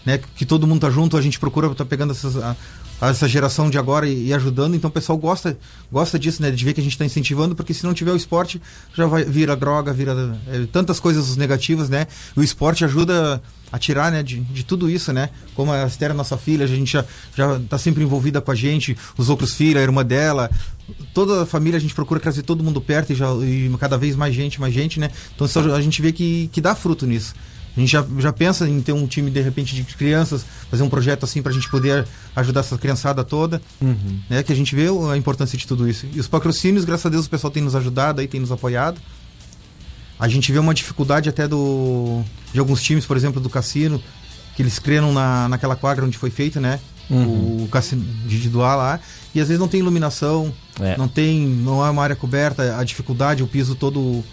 né, 0.06 0.20
que 0.36 0.46
todo 0.46 0.66
mundo 0.68 0.82
tá 0.82 0.90
junto, 0.90 1.16
a 1.18 1.22
gente 1.22 1.40
procura 1.40 1.70
tá 1.76 1.86
pegando 1.86 2.12
essas, 2.12 2.36
a- 2.38 2.56
essa 3.02 3.28
geração 3.28 3.68
de 3.70 3.78
agora 3.80 4.08
e, 4.08 4.28
e 4.28 4.34
ajudando, 4.34 4.76
então 4.76 4.88
o 4.88 4.94
pessoal 4.94 5.18
gosta 5.18 5.58
gosta 5.92 6.20
disso, 6.20 6.40
né, 6.42 6.52
de 6.52 6.64
ver 6.64 6.74
que 6.74 6.80
a 6.82 6.84
gente 6.84 6.94
está 6.94 7.04
incentivando, 7.06 7.56
porque 7.56 7.74
se 7.74 7.84
não 7.84 7.94
tiver 7.94 8.12
o 8.12 8.16
esporte, 8.16 8.62
já 8.96 9.06
vai 9.08 9.24
vira 9.24 9.56
droga, 9.56 9.92
vira 9.92 10.40
é, 10.48 10.66
tantas 10.72 11.00
coisas 11.00 11.36
negativas, 11.36 11.90
né? 11.90 12.06
O 12.36 12.44
esporte 12.44 12.86
ajuda 12.86 13.42
a 13.72 13.80
tirar, 13.80 14.12
né, 14.12 14.22
de, 14.22 14.40
de 14.40 14.64
tudo 14.64 14.88
isso, 14.90 15.12
né? 15.12 15.30
Como 15.56 15.72
a 15.72 15.86
Esther, 15.88 16.14
nossa 16.14 16.38
filha, 16.38 16.66
a 16.66 16.68
gente 16.68 16.92
já 16.94 17.06
já 17.36 17.60
tá 17.70 17.78
sempre 17.80 18.04
envolvida 18.04 18.40
com 18.40 18.52
a 18.52 18.56
gente, 18.56 18.96
os 19.18 19.30
outros 19.30 19.54
filhos, 19.56 19.78
a 19.80 19.84
irmã 19.84 20.06
dela, 20.06 20.50
toda 21.14 21.44
a 21.44 21.46
família 21.46 21.78
a 21.78 21.82
gente 21.82 21.96
procura 21.96 22.20
trazer 22.20 22.44
todo 22.44 22.64
mundo 22.64 22.80
perto 22.80 23.14
e, 23.14 23.16
já, 23.16 23.28
e 23.44 23.72
cada 23.80 23.98
vez 23.98 24.16
mais 24.16 24.34
gente, 24.36 24.60
mais 24.62 24.74
gente, 24.74 25.00
né? 25.00 25.10
Então 25.36 25.48
a 25.74 25.82
gente 25.82 26.02
vê 26.02 26.12
que, 26.12 26.50
que 26.54 26.62
dá 26.62 26.76
fruto 26.76 27.08
nisso. 27.08 27.34
A 27.76 27.80
gente 27.80 27.90
já, 27.92 28.06
já 28.20 28.34
pensa 28.34 28.68
em 28.68 28.82
ter 28.82 28.92
um 28.92 29.08
time, 29.08 29.32
de 29.32 29.40
repente, 29.42 29.74
de 29.76 29.84
crianças, 29.96 30.46
fazer 30.70 30.84
um 30.84 30.90
projeto 30.90 31.24
assim 31.24 31.42
pra 31.42 31.52
gente 31.54 31.70
poder 31.70 32.06
ajudar 32.36 32.60
essa 32.60 32.78
criançada 32.78 33.24
toda. 33.24 33.62
Né? 34.30 34.44
Que 34.44 34.52
a 34.52 34.56
gente 34.56 34.76
vê 34.76 34.88
a 35.12 35.16
importância 35.16 35.58
de 35.58 35.66
tudo 35.66 35.88
isso. 35.90 36.06
E 36.14 36.20
os 36.20 36.28
patrocínios, 36.28 36.84
graças 36.84 37.06
a 37.06 37.10
Deus, 37.10 37.28
o 37.28 37.30
pessoal 37.30 37.50
tem 37.50 37.64
nos 37.64 37.76
ajudado 37.76 38.20
aí, 38.20 38.28
tem 38.28 38.42
nos 38.42 38.52
apoiado. 38.52 39.00
A 40.20 40.28
gente 40.28 40.52
vê 40.52 40.60
uma 40.60 40.74
dificuldade 40.74 41.30
até 41.30 41.48
do 41.48 42.22
de 42.54 42.60
alguns 42.60 42.84
times, 42.84 43.06
por 43.06 43.16
exemplo, 43.18 43.40
do 43.42 43.50
cassino, 43.50 44.02
que 44.56 44.62
eles 44.62 44.78
creram 44.78 45.14
na, 45.14 45.48
naquela 45.50 45.76
quadra 45.76 46.06
onde 46.06 46.18
foi 46.18 46.30
feito, 46.30 46.60
né? 46.60 46.80
O 47.10 47.68
cassino 47.72 48.04
de 48.28 48.48
doar 48.50 48.78
lá. 48.78 49.00
E 49.34 49.40
às 49.42 49.48
vezes 49.48 49.60
não 49.60 49.68
tem 49.68 49.80
iluminação, 49.80 50.54
É. 50.80 50.96
não 50.98 51.08
tem, 51.08 51.46
não 51.48 51.86
é 51.86 51.90
uma 51.90 52.04
área 52.04 52.16
coberta, 52.16 52.78
a 52.78 52.84
dificuldade, 52.84 53.42
o 53.44 53.48
piso 53.48 53.76
todo, 53.76 54.24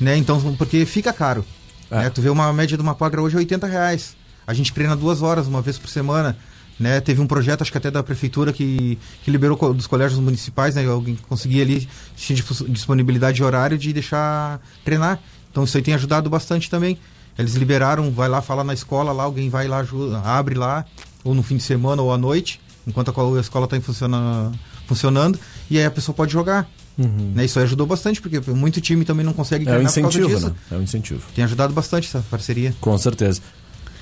né? 0.00 0.16
Então, 0.16 0.40
porque 0.56 0.84
fica 0.84 1.12
caro. 1.12 1.44
É. 1.90 1.96
né? 2.04 2.10
Tu 2.10 2.20
vê 2.22 2.28
uma 2.28 2.52
média 2.52 2.76
de 2.76 2.82
uma 2.82 2.94
quadra 2.94 3.20
hoje 3.22 3.36
é 3.36 3.38
80 3.38 3.66
reais. 3.66 4.16
A 4.46 4.54
gente 4.54 4.72
treina 4.72 4.94
duas 4.96 5.22
horas, 5.22 5.46
uma 5.46 5.60
vez 5.62 5.78
por 5.78 5.88
semana. 5.88 6.36
Né? 6.78 7.00
Teve 7.00 7.22
um 7.22 7.26
projeto, 7.26 7.62
acho 7.62 7.72
que 7.72 7.78
até 7.78 7.90
da 7.90 8.02
prefeitura, 8.02 8.52
que, 8.52 8.98
que 9.24 9.30
liberou 9.30 9.56
co- 9.56 9.72
dos 9.72 9.86
colégios 9.86 10.20
municipais, 10.20 10.74
né? 10.74 10.86
Alguém 10.86 11.16
conseguia 11.28 11.62
ali, 11.62 11.88
tinha 12.16 12.36
disponibilidade 12.68 13.36
de 13.36 13.42
horário 13.44 13.78
de 13.78 13.92
deixar 13.94 14.60
treinar. 14.84 15.18
Então 15.50 15.64
isso 15.64 15.74
aí 15.76 15.82
tem 15.82 15.94
ajudado 15.94 16.28
bastante 16.28 16.68
também. 16.68 16.98
Eles 17.38 17.54
liberaram, 17.54 18.10
vai 18.12 18.28
lá 18.28 18.42
falar 18.42 18.62
na 18.62 18.74
escola, 18.74 19.10
lá 19.12 19.22
alguém 19.24 19.48
vai 19.48 19.66
lá, 19.68 19.78
ajuda, 19.78 20.18
abre 20.20 20.54
lá, 20.54 20.84
ou 21.24 21.34
no 21.34 21.42
fim 21.42 21.56
de 21.56 21.62
semana 21.62 22.02
ou 22.02 22.12
à 22.12 22.18
noite, 22.18 22.60
enquanto 22.86 23.08
a 23.10 23.12
co- 23.12 23.36
a 23.36 23.40
escola 23.40 23.64
está 23.64 23.80
funciona, 23.80 24.52
funcionando, 24.86 25.38
e 25.70 25.78
aí 25.78 25.84
a 25.86 25.90
pessoa 25.90 26.14
pode 26.14 26.32
jogar. 26.32 26.68
Né? 26.98 27.44
Isso 27.44 27.58
aí 27.58 27.64
ajudou 27.64 27.86
bastante, 27.86 28.20
porque 28.22 28.40
muito 28.50 28.80
time 28.80 29.04
também 29.04 29.24
não 29.24 29.32
consegue 29.34 29.64
Uhum. 29.66 29.72
É 29.72 29.78
um 29.78 29.84
treinar 29.84 29.92
por 29.94 30.00
causa 30.02 30.18
incentivo, 30.18 30.34
disso. 30.40 30.48
né? 30.50 30.54
É 30.70 30.74
um 30.76 30.82
incentivo. 30.82 31.22
Tem 31.34 31.44
ajudado 31.44 31.72
bastante 31.74 32.08
essa 32.08 32.24
parceria. 32.30 32.74
Com 32.80 32.96
certeza. 32.96 33.40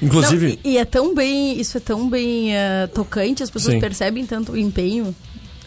Inclusive, 0.02 0.58
Não, 0.64 0.70
e, 0.70 0.74
e 0.74 0.78
é 0.78 0.84
tão 0.84 1.14
bem, 1.14 1.58
isso 1.60 1.76
é 1.76 1.80
tão 1.80 2.08
bem 2.10 2.54
eh, 2.54 2.86
tocante, 2.88 3.42
as 3.42 3.50
pessoas 3.50 3.74
Sim. 3.74 3.80
percebem 3.80 4.26
tanto 4.26 4.52
o 4.52 4.56
empenho 4.58 5.14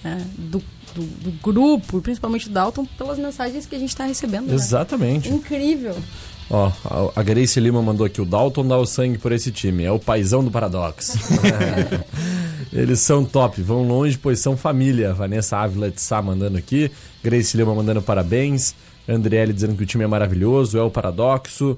eh, 0.04 0.18
do, 0.38 0.62
do, 0.94 1.02
do 1.02 1.32
grupo, 1.42 2.02
principalmente 2.02 2.48
do 2.48 2.54
Dalton, 2.54 2.86
pelas 2.98 3.18
mensagens 3.18 3.66
que 3.66 3.76
a 3.76 3.80
gente 3.80 3.90
está 3.90 4.06
recebendo. 4.06 4.48
né? 4.48 4.54
exatamente. 4.56 5.30
Incrível. 5.30 5.96
Ó, 6.50 6.72
a- 6.86 7.20
a 7.20 7.24
Grace 7.24 7.60
Lima 7.60 7.82
mandou 7.82 8.06
aqui, 8.06 8.22
o 8.22 8.26
Dalton 8.26 8.66
dá 8.68 8.78
o 8.78 8.86
sangue 8.86 9.18
por 9.18 9.32
esse 9.32 9.52
time, 9.52 9.84
é 9.84 9.92
o 9.92 10.00
paizão 10.00 10.44
do 10.44 10.52
Paradoxo. 10.52 11.18
Eles 12.74 13.00
são 13.00 13.24
top, 13.24 13.62
vão 13.62 13.88
longe, 13.88 14.18
pois 14.18 14.40
são 14.40 14.58
família. 14.58 15.14
Vanessa 15.14 15.58
Ávila 15.58 15.90
de 15.90 16.02
Sá 16.02 16.22
mandando 16.22 16.58
aqui, 16.58 16.92
Grace 17.24 17.56
Lima 17.56 17.74
mandando 17.74 18.02
parabéns, 18.02 18.76
Andriele 19.08 19.54
dizendo 19.54 19.76
que 19.76 19.84
o 19.84 19.86
time 19.86 20.04
é 20.04 20.08
maravilhoso, 20.08 20.78
é 20.78 20.82
o 20.82 20.90
Paradoxo. 20.92 21.78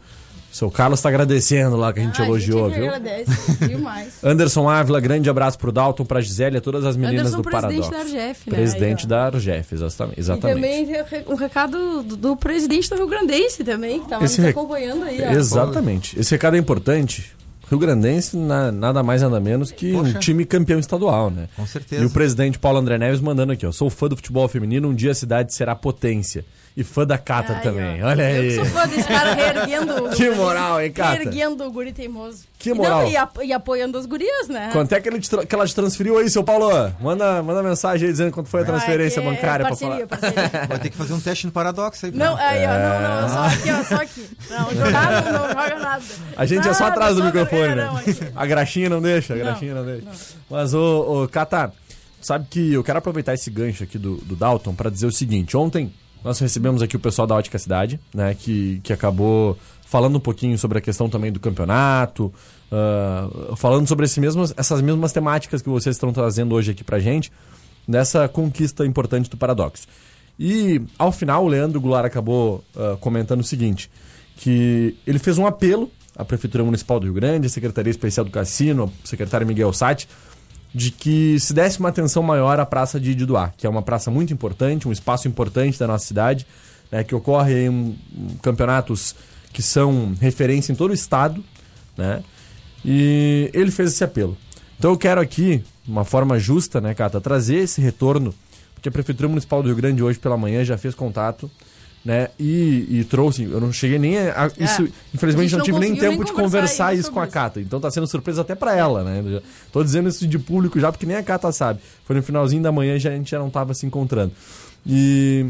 Seu 0.51 0.71
Carlos 0.71 0.99
tá 0.99 1.09
agradecendo 1.09 1.75
lá 1.77 1.93
que 1.93 1.99
a 1.99 2.03
gente 2.03 2.19
Ah, 2.19 2.25
elogiou, 2.25 2.65
a 2.65 2.69
gente 2.69 2.79
viu? 2.79 2.87
agradece 2.91 3.31
demais. 3.67 4.13
Anderson 4.23 4.67
Ávila, 4.67 4.99
grande 4.99 5.29
abraço 5.29 5.59
pro 5.59 5.71
Dalton, 5.71 6.03
pra 6.03 6.21
Gisele 6.21 6.55
e 6.55 6.57
a 6.57 6.61
todas 6.61 6.85
as 6.85 6.97
meninas 6.97 7.27
Anderson, 7.33 7.37
do 7.37 7.43
presidente 7.43 7.81
Paradoxo. 7.87 7.91
da 7.91 8.19
Argef, 8.19 8.49
né? 8.49 8.55
Presidente 8.57 9.01
Aí, 9.03 9.07
da 9.07 9.25
Argef, 9.27 9.75
exatamente. 9.75 10.19
E 10.19 10.37
também 10.37 10.87
um 11.27 11.35
recado 11.35 12.01
do, 12.01 12.17
do 12.17 12.35
presidente 12.35 12.89
do 12.89 12.95
Rio 12.95 13.07
Grandense 13.07 13.63
também, 13.63 13.99
que 13.99 14.05
estava 14.05 14.23
nos 14.23 14.35
rec- 14.37 14.57
acompanhando 14.57 15.03
aí. 15.03 15.21
ó. 15.23 15.31
Exatamente. 15.33 16.19
Esse 16.19 16.31
recado 16.31 16.55
é 16.55 16.59
importante. 16.59 17.31
Rio 17.69 17.77
Grandense, 17.79 18.35
na- 18.35 18.71
nada 18.71 19.03
mais 19.03 19.21
nada 19.21 19.39
menos 19.39 19.71
que 19.71 19.93
um 19.93 19.99
Poxa. 20.03 20.19
time 20.19 20.43
campeão 20.45 20.79
estadual, 20.79 21.29
né? 21.29 21.47
Com 21.55 21.65
certeza. 21.67 22.01
E 22.01 22.05
o 22.05 22.09
presidente 22.09 22.57
Paulo 22.57 22.79
André 22.79 22.97
Neves 22.97 23.21
mandando 23.21 23.51
aqui, 23.53 23.65
ó. 23.65 23.71
Sou 23.71 23.89
fã 23.89 24.07
do 24.07 24.15
futebol 24.15 24.47
feminino, 24.47 24.87
um 24.89 24.93
dia 24.95 25.11
a 25.11 25.15
cidade 25.15 25.53
será 25.53 25.75
potência. 25.75 26.43
E 26.77 26.83
fã 26.83 27.05
da 27.05 27.17
Cata 27.17 27.53
Aí, 27.53 27.61
também. 27.61 28.01
ó. 28.03 28.07
Olha 28.07 28.31
Eu 28.31 28.41
aí. 28.41 28.47
que 28.49 28.55
sou 28.55 28.65
fã 28.65 28.87
desse 28.87 29.07
cara 29.07 29.33
reerguendo. 29.35 30.05
o 30.05 30.09
Que 30.11 30.29
moral, 30.29 30.81
hein, 30.81 30.91
Cata? 30.91 31.15
Reerguendo 31.17 31.65
o 31.65 31.71
guri 31.71 31.91
teimoso. 31.91 32.43
Que 32.57 32.69
E 32.69 32.73
não, 32.73 32.77
moral. 32.83 33.07
E, 33.09 33.17
ap- 33.17 33.43
e 33.43 33.51
apoiando 33.53 33.97
as 33.97 34.05
gurias, 34.05 34.47
né? 34.47 34.69
Quanto 34.71 34.93
é 34.93 34.99
que, 35.01 35.09
ele 35.09 35.19
te 35.19 35.29
que 35.29 35.55
ela 35.55 35.65
te 35.65 35.73
transferiu 35.75 36.17
aí, 36.17 36.29
seu 36.29 36.43
Paulo? 36.43 36.69
Manda, 37.01 37.41
manda 37.43 37.63
mensagem 37.63 38.05
aí 38.07 38.11
dizendo 38.11 38.31
quanto 38.31 38.47
foi 38.49 38.61
a 38.61 38.65
transferência 38.65 39.21
Ah, 39.21 39.25
é 39.25 39.29
bancária 39.29 39.65
parceria, 39.65 40.07
pra 40.07 40.17
falar. 40.17 40.31
parceria. 40.33 40.67
Vai 40.67 40.79
ter 40.79 40.89
que 40.89 40.95
fazer 40.97 41.13
um 41.13 41.19
teste 41.19 41.45
no 41.47 41.51
paradoxo 41.51 42.05
aí. 42.05 42.11
Não, 42.13 42.35
aí, 42.37 42.63
ó, 42.65 42.67
não, 42.67 42.75
É. 42.75 43.21
não, 43.21 43.29
só 43.29 43.43
aqui, 43.45 43.71
ó, 43.71 43.83
só 43.83 43.95
aqui. 43.95 44.29
Não, 44.49 44.71
jogar 44.85 45.23
não, 45.23 45.31
não 45.31 45.47
joga 45.49 45.79
nada. 45.79 46.03
A 46.37 46.45
gente 46.45 46.67
é 46.67 46.73
só 46.73 46.85
atrás 46.87 47.15
do 47.15 47.19
só 47.21 47.25
microfone, 47.25 47.75
né? 47.75 47.85
não. 47.85 48.41
A 48.41 48.45
graxinha 48.45 48.89
não 48.89 49.01
deixa, 49.01 49.33
a 49.33 49.37
Não, 49.37 49.43
graxinha 49.45 49.73
não, 49.73 49.85
deixa. 49.85 50.05
Mas, 50.49 50.73
ô, 50.73 51.23
ô 51.23 51.27
Cata, 51.29 51.71
sabe 52.21 52.45
que 52.49 52.73
eu 52.73 52.83
quero 52.83 52.99
aproveitar 52.99 53.33
esse 53.33 53.49
gancho 53.49 53.83
aqui 53.83 53.97
do, 53.97 54.15
do 54.17 54.35
Dalton 54.35 54.73
pra 54.75 54.89
dizer 54.89 55.05
o 55.07 55.11
seguinte. 55.11 55.55
Ontem 55.55 55.93
nós 56.23 56.39
recebemos 56.39 56.81
aqui 56.81 56.95
o 56.95 56.99
pessoal 56.99 57.27
da 57.27 57.35
Ótica 57.35 57.57
Cidade, 57.57 57.99
né? 58.13 58.35
Que, 58.35 58.79
que 58.83 58.91
acabou 58.91 59.57
falando 59.85 60.17
um 60.17 60.19
pouquinho 60.19 60.57
sobre 60.57 60.77
a 60.77 60.81
questão 60.81 61.09
também 61.09 61.31
do 61.31 61.39
campeonato, 61.39 62.31
ah, 62.71 63.55
falando 63.55 63.87
sobre 63.87 64.05
esse 64.05 64.19
mesmas, 64.19 64.53
essas 64.55 64.81
mesmas 64.81 65.11
temáticas 65.11 65.61
que 65.63 65.69
vocês 65.69 65.95
estão 65.95 66.13
trazendo 66.13 66.53
hoje 66.53 66.71
aqui 66.71 66.83
pra 66.83 66.99
gente, 66.99 67.31
nessa 67.87 68.27
conquista 68.27 68.85
importante 68.85 69.29
do 69.29 69.35
Paradoxo. 69.35 69.87
E, 70.37 70.79
ao 70.97 71.11
final, 71.11 71.43
o 71.43 71.47
Leandro 71.47 71.81
Goulart 71.81 72.05
acabou 72.05 72.63
ah, 72.75 72.97
comentando 72.99 73.39
o 73.39 73.43
seguinte, 73.43 73.89
que 74.37 74.95
ele 75.07 75.17
fez 75.17 75.37
um 75.37 75.47
apelo 75.47 75.91
à 76.15 76.23
Prefeitura 76.23 76.63
Municipal 76.63 76.99
do 76.99 77.05
Rio 77.05 77.13
Grande, 77.13 77.47
à 77.47 77.49
Secretaria 77.49 77.89
Especial 77.89 78.25
do 78.25 78.31
Cassino, 78.31 78.83
ao 78.83 78.91
secretário 79.03 79.47
Miguel 79.47 79.73
Sati, 79.73 80.07
de 80.73 80.91
que 80.91 81.39
se 81.39 81.53
desse 81.53 81.79
uma 81.79 81.89
atenção 81.89 82.21
maior 82.21 82.59
à 82.59 82.65
Praça 82.65 82.99
de 82.99 83.11
Ididuá, 83.11 83.51
que 83.57 83.65
é 83.65 83.69
uma 83.69 83.81
praça 83.81 84.11
muito 84.11 84.33
importante, 84.33 84.87
um 84.87 84.91
espaço 84.91 85.27
importante 85.27 85.79
da 85.79 85.87
nossa 85.87 86.05
cidade, 86.05 86.45
né, 86.91 87.03
que 87.03 87.15
ocorre 87.15 87.65
em 87.65 87.97
campeonatos 88.41 89.15
que 89.51 89.61
são 89.61 90.13
referência 90.19 90.71
em 90.71 90.75
todo 90.75 90.91
o 90.91 90.93
estado, 90.93 91.43
né? 91.97 92.23
E 92.85 93.49
ele 93.53 93.71
fez 93.71 93.93
esse 93.93 94.03
apelo. 94.03 94.37
Então 94.77 94.91
eu 94.91 94.97
quero 94.97 95.19
aqui, 95.19 95.63
de 95.83 95.91
uma 95.91 96.05
forma 96.05 96.39
justa, 96.39 96.79
né, 96.79 96.93
Cata, 96.93 97.19
trazer 97.19 97.57
esse 97.57 97.81
retorno, 97.81 98.33
porque 98.73 98.89
a 98.89 98.91
Prefeitura 98.91 99.27
Municipal 99.27 99.61
do 99.61 99.67
Rio 99.67 99.75
Grande 99.75 100.03
hoje 100.03 100.19
pela 100.19 100.37
manhã 100.37 100.63
já 100.63 100.77
fez 100.77 100.95
contato 100.95 101.49
né? 102.03 102.29
E, 102.39 102.87
e 102.89 103.03
trouxe, 103.03 103.43
eu 103.43 103.59
não 103.59 103.71
cheguei 103.73 103.99
nem 103.99 104.17
a. 104.17 104.45
a- 104.45 104.51
isso, 104.57 104.83
É. 104.83 104.87
Infelizmente, 105.13 105.51
não 105.51 105.57
não 105.59 105.65
tive 105.65 105.79
nem 105.79 105.95
tempo 105.95 106.17
nem 106.17 106.23
de 106.23 106.31
conversar 106.31 106.43
conversar 106.43 106.93
isso 106.95 107.11
com 107.11 107.19
a 107.19 107.27
Cata. 107.27 107.59
Então 107.59 107.79
tá 107.79 107.91
sendo 107.91 108.07
surpresa 108.07 108.41
até 108.41 108.55
pra 108.55 108.75
ela, 108.75 109.03
né? 109.03 109.19
Eu 109.25 109.31
já 109.33 109.41
Tô 109.71 109.83
dizendo 109.83 110.07
isso 110.09 110.25
de 110.27 110.39
público 110.39 110.79
já, 110.79 110.91
porque 110.91 111.05
nem 111.05 111.17
a 111.17 111.23
Cata 111.23 111.51
sabe. 111.51 111.79
Foi 112.05 112.15
no 112.15 112.23
finalzinho 112.23 112.63
da 112.63 112.71
manhã 112.71 112.95
e 112.95 112.99
já, 112.99 113.09
a 113.09 113.13
gente 113.13 113.29
já 113.29 113.39
não 113.39 113.49
tava 113.49 113.73
se 113.73 113.85
encontrando. 113.85 114.31
E 114.85 115.45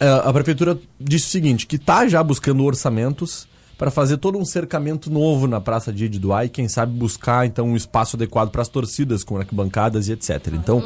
é, 0.00 0.08
a 0.08 0.32
prefeitura 0.32 0.78
disse 1.00 1.26
o 1.26 1.30
seguinte, 1.30 1.66
que 1.66 1.78
tá 1.78 2.06
já 2.08 2.22
buscando 2.22 2.64
orçamentos 2.64 3.46
para 3.78 3.90
fazer 3.90 4.16
todo 4.16 4.38
um 4.38 4.44
cercamento 4.44 5.10
novo 5.10 5.46
na 5.46 5.60
Praça 5.60 5.92
de 5.92 6.06
Ediduá 6.06 6.44
e 6.46 6.48
quem 6.48 6.66
sabe 6.66 6.96
buscar 6.98 7.46
então 7.46 7.68
um 7.68 7.76
espaço 7.76 8.16
adequado 8.16 8.50
para 8.50 8.62
as 8.62 8.68
torcidas 8.68 9.22
com 9.22 9.36
arquibancadas 9.36 10.08
e 10.08 10.12
etc. 10.12 10.48
Então, 10.54 10.82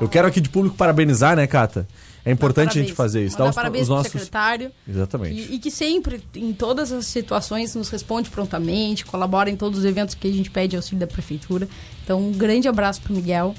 eu 0.00 0.06
quero 0.08 0.28
aqui 0.28 0.40
de 0.40 0.48
público 0.50 0.76
parabenizar, 0.76 1.34
né, 1.34 1.46
Cata? 1.46 1.88
É 2.26 2.32
importante 2.32 2.78
a 2.78 2.82
gente 2.82 2.92
fazer 2.92 3.24
isso. 3.24 3.38
Mandar 3.38 3.50
os, 3.50 3.54
parabéns 3.54 3.82
os 3.84 3.88
nossos 3.88 4.10
secretário. 4.12 4.72
Exatamente. 4.86 5.40
E, 5.40 5.54
e 5.54 5.58
que 5.60 5.70
sempre, 5.70 6.20
em 6.34 6.52
todas 6.52 6.90
as 6.92 7.06
situações, 7.06 7.74
nos 7.76 7.88
responde 7.88 8.28
prontamente, 8.28 9.06
colabora 9.06 9.48
em 9.48 9.56
todos 9.56 9.78
os 9.78 9.84
eventos 9.84 10.14
que 10.16 10.26
a 10.26 10.32
gente 10.32 10.50
pede 10.50 10.74
auxílio 10.74 10.98
da 10.98 11.06
prefeitura. 11.06 11.68
Então, 12.02 12.20
um 12.20 12.32
grande 12.32 12.66
abraço 12.66 13.00
pro 13.00 13.14
Miguel. 13.14 13.54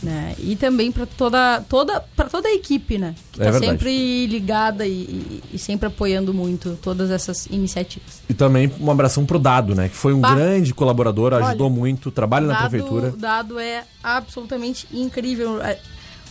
Né? 0.00 0.36
E 0.38 0.54
também 0.54 0.92
para 0.92 1.06
toda, 1.06 1.60
toda, 1.68 2.00
pra 2.14 2.26
toda 2.26 2.46
a 2.46 2.54
equipe, 2.54 2.96
né? 2.98 3.16
Que 3.32 3.42
É 3.42 3.50
tá 3.50 3.58
sempre 3.58 4.28
ligada 4.28 4.86
e, 4.86 4.92
e- 4.92 5.42
e 5.54 5.58
sempre 5.58 5.88
apoiando 5.88 6.32
muito 6.32 6.78
todas 6.80 7.10
essas 7.10 7.46
iniciativas. 7.46 8.22
E 8.28 8.32
também 8.34 8.70
um 8.80 8.92
abração 8.92 9.26
pro 9.26 9.40
Dado, 9.40 9.74
né? 9.74 9.88
Que 9.88 9.96
foi 9.96 10.12
um 10.12 10.20
Bah. 10.20 10.36
grande 10.36 10.72
colaborador, 10.72 11.34
ajudou 11.34 11.66
Olha, 11.66 11.76
muito, 11.76 12.12
trabalha 12.12 12.46
na 12.46 12.52
Dado- 12.52 12.70
prefeitura. 12.70 13.08
O 13.08 13.16
dado 13.16 13.58
é 13.58 13.82
absolutamente 14.00 14.86
incrível. 14.92 15.60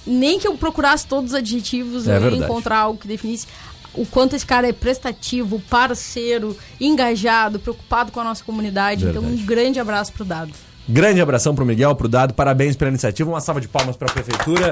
Nem 0.06 0.40
que 0.40 0.48
eu 0.48 0.58
procurasse 0.58 1.06
todos 1.08 1.32
os 1.32 1.36
adjetivos, 1.36 2.08
É 2.08 2.12
eu 2.12 2.14
ia 2.16 2.20
verdade. 2.20 2.44
encontrar 2.44 2.78
algo 2.80 3.00
que 3.00 3.08
definisse 3.08 3.48
o 3.94 4.06
quanto 4.06 4.36
esse 4.36 4.46
cara 4.46 4.68
é 4.68 4.74
prestativo, 4.74 5.60
parceiro, 5.70 6.56
engajado, 6.80 7.60
preocupado 7.60 8.12
com 8.12 8.20
a 8.20 8.24
nossa 8.24 8.44
comunidade. 8.44 9.06
Então, 9.06 9.22
um 9.22 9.28
Verdade. 9.28 9.44
grande 9.48 9.80
abraço 9.80 10.14
pro 10.14 10.24
Dado. 10.24 10.52
Grande 10.88 11.20
abração 11.20 11.54
pro 11.54 11.66
Miguel, 11.66 11.94
pro 11.96 12.08
Dado, 12.08 12.34
parabéns 12.34 12.76
pela 12.76 12.90
iniciativa, 12.90 13.30
uma 13.30 13.42
salva 13.42 13.60
de 13.60 13.68
palmas 13.68 13.98
para 13.98 14.08
a 14.08 14.14
prefeitura. 14.14 14.72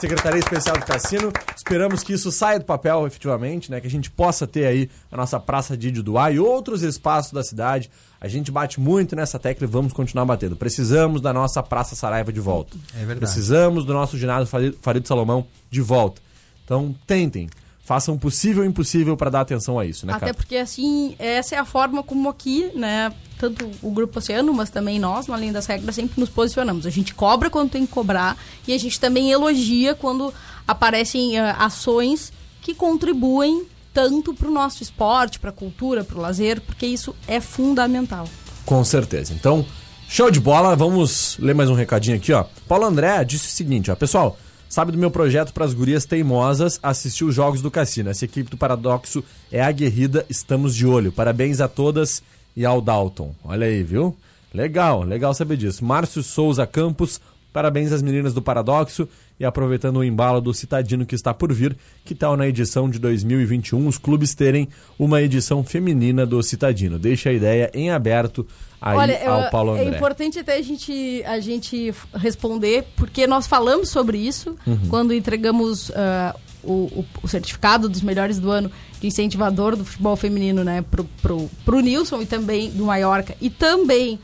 Secretaria 0.00 0.38
Especial 0.38 0.76
do 0.76 0.84
Cassino. 0.84 1.32
Esperamos 1.56 2.02
que 2.02 2.12
isso 2.12 2.30
saia 2.30 2.58
do 2.58 2.64
papel 2.64 3.06
efetivamente, 3.06 3.70
né? 3.70 3.80
Que 3.80 3.86
a 3.86 3.90
gente 3.90 4.10
possa 4.10 4.46
ter 4.46 4.66
aí 4.66 4.90
a 5.10 5.16
nossa 5.16 5.40
Praça 5.40 5.76
de 5.76 5.88
Iduá 5.88 6.30
e 6.30 6.38
outros 6.38 6.82
espaços 6.82 7.32
da 7.32 7.42
cidade. 7.42 7.90
A 8.20 8.28
gente 8.28 8.50
bate 8.50 8.80
muito 8.80 9.16
nessa 9.16 9.38
tecla 9.38 9.66
e 9.66 9.70
vamos 9.70 9.92
continuar 9.92 10.24
batendo. 10.24 10.56
Precisamos 10.56 11.20
da 11.20 11.32
nossa 11.32 11.62
Praça 11.62 11.94
Saraiva 11.94 12.32
de 12.32 12.40
volta. 12.40 12.76
É 12.94 12.98
verdade. 12.98 13.20
Precisamos 13.20 13.84
do 13.84 13.92
nosso 13.92 14.18
ginásio 14.18 14.46
Farid 14.80 15.06
Salomão 15.06 15.46
de 15.70 15.80
volta. 15.80 16.20
Então, 16.64 16.94
tentem. 17.06 17.48
Façam 17.84 18.14
o 18.14 18.18
possível 18.18 18.64
e 18.64 18.66
o 18.66 18.70
impossível 18.70 19.14
para 19.14 19.30
dar 19.30 19.42
atenção 19.42 19.78
a 19.78 19.84
isso, 19.84 20.06
né, 20.06 20.14
Até 20.14 20.20
cara? 20.20 20.34
porque, 20.34 20.56
assim, 20.56 21.14
essa 21.18 21.54
é 21.54 21.58
a 21.58 21.66
forma 21.66 22.02
como 22.02 22.30
aqui, 22.30 22.70
né, 22.74 23.12
tanto 23.38 23.70
o 23.82 23.90
Grupo 23.90 24.18
Oceano, 24.18 24.54
mas 24.54 24.70
também 24.70 24.98
nós, 24.98 25.26
no 25.26 25.34
Além 25.34 25.52
das 25.52 25.66
Regras, 25.66 25.94
sempre 25.94 26.18
nos 26.18 26.30
posicionamos. 26.30 26.86
A 26.86 26.90
gente 26.90 27.14
cobra 27.14 27.50
quando 27.50 27.70
tem 27.70 27.84
que 27.84 27.92
cobrar 27.92 28.38
e 28.66 28.72
a 28.72 28.78
gente 28.78 28.98
também 28.98 29.30
elogia 29.30 29.94
quando 29.94 30.32
aparecem 30.66 31.38
ah, 31.38 31.56
ações 31.58 32.32
que 32.62 32.74
contribuem 32.74 33.66
tanto 33.92 34.32
para 34.32 34.48
o 34.48 34.50
nosso 34.50 34.82
esporte, 34.82 35.38
para 35.38 35.50
a 35.50 35.52
cultura, 35.52 36.02
para 36.02 36.16
o 36.18 36.20
lazer, 36.20 36.62
porque 36.62 36.86
isso 36.86 37.14
é 37.28 37.38
fundamental. 37.38 38.26
Com 38.64 38.82
certeza. 38.82 39.34
Então, 39.34 39.64
show 40.08 40.30
de 40.30 40.40
bola. 40.40 40.74
Vamos 40.74 41.36
ler 41.38 41.54
mais 41.54 41.68
um 41.68 41.74
recadinho 41.74 42.16
aqui, 42.16 42.32
ó. 42.32 42.44
Paulo 42.66 42.86
André 42.86 43.22
disse 43.24 43.48
o 43.48 43.52
seguinte, 43.52 43.90
ó. 43.90 43.94
Pessoal, 43.94 44.38
sabe 44.68 44.92
do 44.92 44.98
meu 44.98 45.10
projeto 45.10 45.52
para 45.52 45.64
as 45.64 45.74
gurias 45.74 46.04
teimosas 46.04 46.78
assistir 46.82 47.24
os 47.24 47.34
jogos 47.34 47.62
do 47.62 47.70
Cassino. 47.70 48.10
Essa 48.10 48.24
equipe 48.24 48.50
do 48.50 48.56
Paradoxo 48.56 49.22
é 49.50 49.62
aguerrida, 49.62 50.24
estamos 50.28 50.74
de 50.74 50.86
olho. 50.86 51.12
Parabéns 51.12 51.60
a 51.60 51.68
todas 51.68 52.22
e 52.56 52.64
ao 52.64 52.80
Dalton. 52.80 53.34
Olha 53.44 53.66
aí, 53.66 53.82
viu? 53.82 54.16
Legal, 54.52 55.02
legal 55.02 55.34
saber 55.34 55.56
disso. 55.56 55.84
Márcio 55.84 56.22
Souza 56.22 56.66
Campos, 56.66 57.20
parabéns 57.52 57.90
às 57.92 58.02
meninas 58.02 58.32
do 58.32 58.40
Paradoxo. 58.40 59.08
E 59.38 59.44
aproveitando 59.44 59.96
o 59.96 60.04
embalo 60.04 60.40
do 60.40 60.54
Citadino 60.54 61.04
que 61.04 61.16
está 61.16 61.34
por 61.34 61.52
vir, 61.52 61.76
que 62.04 62.14
tal 62.14 62.36
na 62.36 62.46
edição 62.46 62.88
de 62.88 63.00
2021 63.00 63.88
os 63.88 63.98
clubes 63.98 64.32
terem 64.32 64.68
uma 64.96 65.20
edição 65.20 65.64
feminina 65.64 66.24
do 66.24 66.40
Citadino? 66.40 67.00
Deixa 67.00 67.30
a 67.30 67.32
ideia 67.32 67.68
em 67.74 67.90
aberto 67.90 68.46
aí 68.84 68.96
Olha, 68.96 69.30
ao 69.30 69.50
Paulo 69.50 69.76
é 69.76 69.80
André. 69.86 69.96
importante 69.96 70.38
até 70.38 70.56
a 70.56 70.62
gente, 70.62 71.22
a 71.26 71.40
gente 71.40 71.94
responder, 72.14 72.86
porque 72.96 73.26
nós 73.26 73.46
falamos 73.46 73.88
sobre 73.88 74.18
isso 74.18 74.54
Uhum. 74.66 74.78
quando 74.90 75.14
entregamos 75.14 75.90
ah, 75.94 76.36
o, 76.62 77.04
o- 77.22 77.28
certificado 77.28 77.88
dos 77.88 78.02
melhores 78.02 78.38
do 78.38 78.50
ano 78.50 78.70
de 79.00 79.06
incentivador 79.06 79.76
do 79.76 79.84
futebol 79.84 80.16
feminino 80.16 80.62
né, 80.64 80.82
pro, 80.90 81.04
pro, 81.22 81.50
pro 81.64 81.80
Nilson 81.80 82.22
e 82.22 82.26
também 82.26 82.70
do 82.70 82.84
Mallorca 82.86 83.34
e 83.40 83.48
também 83.50 84.18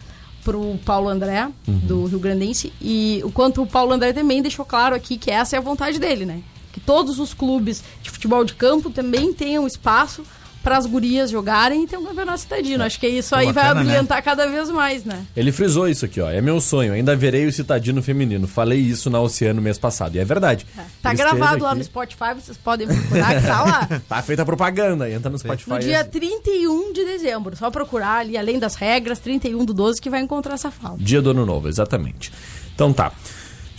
pro 0.45 0.79
Paulo 0.85 1.09
André, 1.09 1.49
Uhum. 1.69 1.79
do 1.81 2.05
Rio 2.07 2.19
Grandense. 2.19 2.73
E 2.81 3.21
o 3.25 3.31
quanto 3.31 3.63
o 3.63 3.67
Paulo 3.67 3.93
André 3.93 4.13
também 4.13 4.41
deixou 4.41 4.65
claro 4.65 4.95
aqui 4.95 5.17
que 5.19 5.31
essa 5.31 5.55
é 5.57 5.59
a 5.59 5.63
vontade 5.63 5.99
dele, 5.99 6.25
né? 6.25 6.43
Que 6.73 6.81
todos 6.81 7.19
os 7.19 7.35
clubes 7.35 7.83
de 8.03 8.11
futebol 8.11 8.43
de 8.45 8.55
campo 8.55 8.91
também 8.91 9.33
tenham 9.35 9.67
espaço 9.67 10.23
para 10.63 10.77
as 10.77 10.87
gurias 10.87 11.31
jogarem 11.31 11.85
e 11.85 11.87
ter 11.87 11.97
um 11.97 12.05
campeonato 12.05 12.41
citadino. 12.41 12.85
Acho 12.85 13.01
que 13.01 13.09
isso 13.09 13.35
aí 13.35 13.47
vai 13.47 13.55
bacana, 13.55 13.75
né? 13.75 13.81
abrilhantar 13.81 14.23
cada 14.23 14.47
vez 14.47 14.71
mais, 14.71 15.05
né? 15.05 15.25
Ele 15.35 15.53
frisou 15.53 15.89
isso 15.89 16.05
aqui, 16.05 16.21
ó. 16.21 16.31
É 16.31 16.41
meu 16.41 16.61
sonho, 16.61 16.93
ainda 16.93 17.17
verei 17.17 17.47
o 17.47 17.53
Citadino 17.53 18.03
feminino. 18.03 18.47
Falei 18.47 18.79
isso 18.79 19.09
na 19.09 19.21
Oceano 19.21 19.61
mês 19.63 19.79
passado. 19.79 20.17
E 20.17 20.19
é 20.19 20.25
verdade. 20.25 20.67
Tá 21.03 21.11
Ele 21.11 21.19
gravado 21.19 21.45
esteve 21.45 21.63
lá 21.63 21.71
aqui. 21.71 21.79
no 21.79 21.85
Spotify, 21.85 22.35
vocês 22.35 22.59
podem 22.59 22.87
procurar, 22.87 23.41
que 23.41 23.47
tá 23.47 23.63
lá. 23.63 23.89
Tá 24.09 24.23
feita 24.23 24.43
a 24.43 24.47
propaganda. 24.47 25.11
Entra 25.11 25.31
no 25.31 25.39
Spotify. 25.39 25.71
No 25.71 25.79
dia 25.79 26.05
31 26.05 26.93
de 26.93 27.05
dezembro. 27.05 27.57
Só 27.57 27.71
procurar 27.71 28.19
ali, 28.19 28.37
além 28.37 28.59
das 28.59 28.75
regras, 28.75 29.19
31 29.19 29.65
do 29.65 29.73
12, 29.73 30.01
que 30.01 30.11
vai 30.11 30.21
encontrar 30.21 30.55
essa 30.55 30.71
fala. 30.71 30.97
Dia 30.99 31.23
do 31.23 31.31
Ano 31.31 31.47
Novo, 31.47 31.69
exatamente. 31.69 32.33
Então 32.75 32.93
tá. 32.93 33.13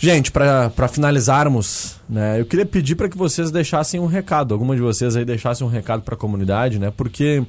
Gente, 0.04 0.32
pra 0.32 0.88
finalizarmos, 0.88 1.94
né, 2.08 2.40
eu 2.40 2.44
queria 2.44 2.66
pedir 2.66 2.96
para 2.96 3.08
que 3.08 3.16
vocês 3.16 3.52
deixassem 3.52 4.00
um 4.00 4.06
recado, 4.06 4.52
alguma 4.52 4.74
de 4.74 4.82
vocês 4.82 5.14
aí 5.14 5.24
deixassem 5.24 5.64
um 5.64 5.70
recado 5.70 6.02
para 6.02 6.16
a 6.16 6.18
comunidade, 6.18 6.76
né? 6.76 6.90
Porque 6.90 7.40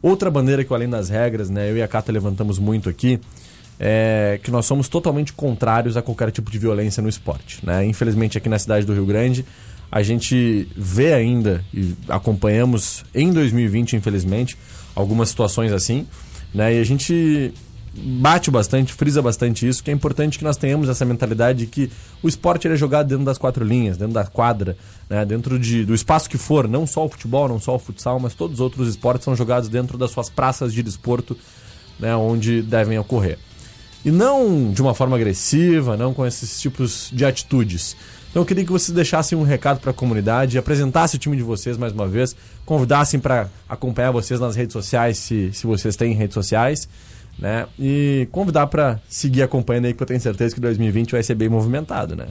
outra 0.00 0.30
bandeira 0.30 0.62
que 0.62 0.72
além 0.72 0.88
das 0.88 1.08
regras, 1.08 1.50
né, 1.50 1.68
eu 1.68 1.76
e 1.76 1.82
a 1.82 1.88
Cata 1.88 2.12
levantamos 2.12 2.60
muito 2.60 2.88
aqui, 2.88 3.18
é 3.76 4.38
que 4.40 4.52
nós 4.52 4.66
somos 4.66 4.88
totalmente 4.88 5.32
contrários 5.32 5.96
a 5.96 6.02
qualquer 6.02 6.30
tipo 6.30 6.48
de 6.48 6.60
violência 6.60 7.02
no 7.02 7.08
esporte, 7.08 7.58
né? 7.66 7.84
Infelizmente 7.84 8.38
aqui 8.38 8.48
na 8.48 8.60
cidade 8.60 8.86
do 8.86 8.94
Rio 8.94 9.04
Grande, 9.04 9.44
a 9.90 10.00
gente 10.00 10.68
vê 10.76 11.12
ainda 11.12 11.64
e 11.74 11.96
acompanhamos 12.08 13.04
em 13.12 13.32
2020, 13.32 13.96
infelizmente, 13.96 14.56
algumas 14.94 15.28
situações 15.28 15.72
assim, 15.72 16.06
né? 16.54 16.72
E 16.72 16.80
a 16.80 16.84
gente 16.84 17.52
bate 17.92 18.50
bastante, 18.50 18.92
frisa 18.92 19.20
bastante 19.20 19.66
isso, 19.66 19.82
que 19.82 19.90
é 19.90 19.94
importante 19.94 20.38
que 20.38 20.44
nós 20.44 20.56
tenhamos 20.56 20.88
essa 20.88 21.04
mentalidade 21.04 21.60
de 21.60 21.66
que 21.66 21.90
o 22.22 22.28
esporte 22.28 22.68
é 22.68 22.76
jogado 22.76 23.08
dentro 23.08 23.24
das 23.24 23.36
quatro 23.36 23.64
linhas, 23.64 23.96
dentro 23.96 24.14
da 24.14 24.24
quadra, 24.24 24.76
né, 25.08 25.24
dentro 25.24 25.58
de, 25.58 25.84
do 25.84 25.94
espaço 25.94 26.30
que 26.30 26.38
for, 26.38 26.68
não 26.68 26.86
só 26.86 27.04
o 27.04 27.08
futebol, 27.08 27.48
não 27.48 27.58
só 27.58 27.74
o 27.74 27.78
futsal, 27.78 28.20
mas 28.20 28.34
todos 28.34 28.54
os 28.54 28.60
outros 28.60 28.88
esportes 28.88 29.24
são 29.24 29.34
jogados 29.34 29.68
dentro 29.68 29.98
das 29.98 30.10
suas 30.12 30.30
praças 30.30 30.72
de 30.72 30.82
desporto, 30.82 31.36
né, 31.98 32.14
onde 32.14 32.62
devem 32.62 32.98
ocorrer. 32.98 33.38
E 34.04 34.10
não 34.10 34.72
de 34.72 34.80
uma 34.80 34.94
forma 34.94 35.16
agressiva, 35.16 35.96
não 35.96 36.14
com 36.14 36.24
esses 36.24 36.60
tipos 36.60 37.10
de 37.12 37.24
atitudes. 37.24 37.96
Então 38.30 38.42
eu 38.42 38.46
queria 38.46 38.64
que 38.64 38.70
vocês 38.70 38.94
deixassem 38.94 39.36
um 39.36 39.42
recado 39.42 39.80
para 39.80 39.90
a 39.90 39.94
comunidade, 39.94 40.56
apresentassem 40.56 41.18
o 41.18 41.20
time 41.20 41.36
de 41.36 41.42
vocês 41.42 41.76
mais 41.76 41.92
uma 41.92 42.06
vez, 42.06 42.34
convidassem 42.64 43.18
para 43.18 43.48
acompanhar 43.68 44.12
vocês 44.12 44.38
nas 44.38 44.54
redes 44.54 44.72
sociais, 44.72 45.18
se, 45.18 45.52
se 45.52 45.66
vocês 45.66 45.96
têm 45.96 46.14
redes 46.14 46.34
sociais, 46.34 46.88
né? 47.38 47.66
E 47.78 48.28
convidar 48.32 48.66
para 48.66 49.00
seguir 49.08 49.42
acompanhando 49.42 49.86
aí, 49.86 49.94
que 49.94 50.02
eu 50.02 50.06
tenho 50.06 50.20
certeza 50.20 50.54
que 50.54 50.60
2020 50.60 51.12
vai 51.12 51.22
ser 51.22 51.34
bem 51.34 51.48
movimentado, 51.48 52.14
né? 52.16 52.28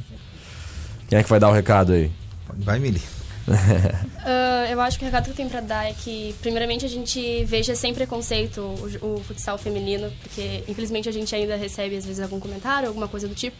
Quem 1.08 1.18
é 1.20 1.24
que 1.24 1.30
vai 1.30 1.40
dar 1.40 1.50
o 1.50 1.54
recado 1.54 1.94
aí? 1.94 2.12
Vai, 2.58 2.80
Mili. 2.80 3.02
Ah, 4.32 4.68
eu 4.70 4.80
acho 4.82 5.00
que 5.00 5.06
o 5.06 5.08
recado 5.08 5.24
que 5.24 5.32
eu 5.32 5.36
tenho 5.36 5.50
pra 5.50 5.62
dar 5.62 5.90
é 5.90 5.94
que, 5.94 6.36
primeiramente, 6.42 6.86
a 6.86 6.90
gente 6.90 7.44
veja 7.46 7.74
sem 7.74 7.94
preconceito 7.94 8.62
o, 9.02 9.16
o 9.16 9.24
futsal 9.24 9.58
feminino, 9.58 10.12
porque, 10.22 10.64
infelizmente, 10.68 11.10
a 11.10 11.12
gente 11.12 11.34
ainda 11.34 11.56
recebe, 11.56 11.96
às 11.98 12.06
vezes, 12.06 12.22
algum 12.22 12.40
comentário, 12.40 12.88
alguma 12.88 13.08
coisa 13.08 13.28
do 13.28 13.34
tipo. 13.34 13.56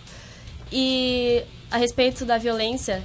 E, 0.72 1.42
a 1.72 1.78
respeito 1.78 2.24
da 2.26 2.38
violência, 2.38 3.02